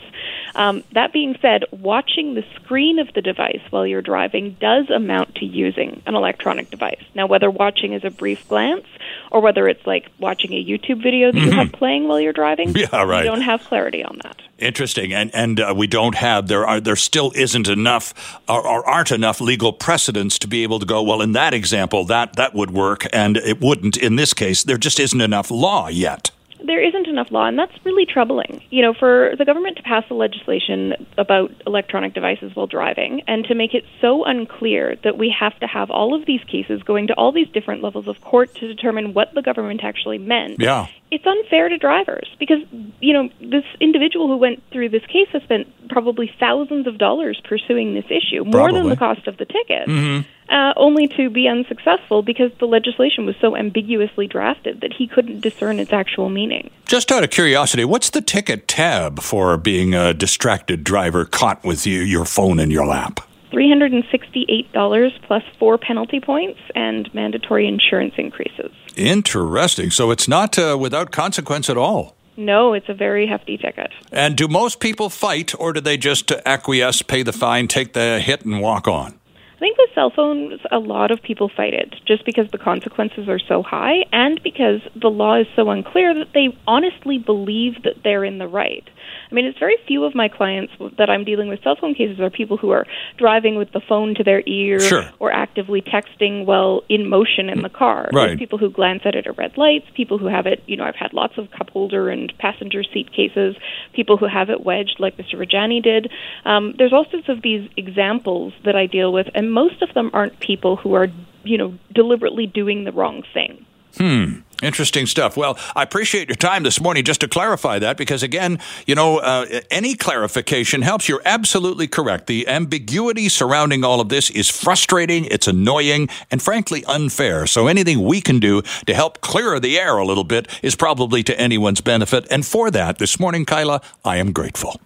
[0.55, 5.35] Um, that being said watching the screen of the device while you're driving does amount
[5.35, 7.03] to using an electronic device.
[7.13, 8.85] Now whether watching is a brief glance
[9.31, 11.49] or whether it's like watching a youtube video that mm-hmm.
[11.49, 13.21] you have playing while you're driving yeah right.
[13.21, 14.41] we don't have clarity on that.
[14.59, 18.87] Interesting, and and uh, we don't have there are there still isn't enough or, or,
[18.87, 22.53] aren't enough legal precedents to be able to go well in that example that that
[22.53, 24.63] would work and it wouldn't in this case.
[24.63, 26.31] There just isn't enough law yet
[26.65, 28.61] there isn't enough law, and that's really troubling.
[28.69, 33.45] You know, for the government to pass the legislation about electronic devices while driving and
[33.45, 37.07] to make it so unclear that we have to have all of these cases going
[37.07, 40.59] to all these different levels of court to determine what the government actually meant.
[40.59, 40.87] Yeah.
[41.11, 42.59] It's unfair to drivers because,
[42.99, 47.41] you know, this individual who went through this case has spent probably thousands of dollars
[47.43, 48.81] pursuing this issue, more probably.
[48.81, 49.87] than the cost of the ticket.
[49.87, 55.07] Mm-hmm uh, only to be unsuccessful because the legislation was so ambiguously drafted that he
[55.07, 56.69] couldn't discern its actual meaning.
[56.85, 61.85] Just out of curiosity, what's the ticket tab for being a distracted driver caught with
[61.85, 63.19] you, your phone in your lap?
[63.51, 68.71] $368 plus four penalty points and mandatory insurance increases.
[68.95, 69.91] Interesting.
[69.91, 72.15] So it's not uh, without consequence at all.
[72.37, 73.91] No, it's a very hefty ticket.
[74.13, 78.21] And do most people fight, or do they just acquiesce, pay the fine, take the
[78.21, 79.18] hit, and walk on?
[79.59, 83.27] I think with cell phones, a lot of people fight it just because the consequences
[83.27, 88.01] are so high and because the law is so unclear that they honestly believe that
[88.01, 88.87] they're in the right.
[89.29, 92.21] I mean, it's very few of my clients that I'm dealing with cell phone cases
[92.21, 92.85] are people who are
[93.17, 95.09] driving with the phone to their ear sure.
[95.19, 98.09] or actively texting while in motion in the car.
[98.13, 98.27] Right.
[98.27, 100.83] There's people who glance at it at red lights, people who have it, you know,
[100.85, 103.55] I've had lots of cup holder and passenger seat cases,
[103.93, 105.35] people who have it wedged like Mr.
[105.35, 106.11] Rajani did.
[106.45, 110.11] Um, there's all sorts of these examples that I deal with, and most of them
[110.13, 111.07] aren't people who are,
[111.43, 113.65] you know, deliberately doing the wrong thing.
[113.97, 114.41] Hmm.
[114.61, 115.35] Interesting stuff.
[115.35, 119.17] Well, I appreciate your time this morning just to clarify that because, again, you know,
[119.17, 121.09] uh, any clarification helps.
[121.09, 122.27] You're absolutely correct.
[122.27, 127.47] The ambiguity surrounding all of this is frustrating, it's annoying, and frankly unfair.
[127.47, 131.23] So anything we can do to help clear the air a little bit is probably
[131.23, 132.27] to anyone's benefit.
[132.29, 134.79] And for that, this morning, Kyla, I am grateful.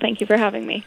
[0.00, 0.86] Thank you for having me.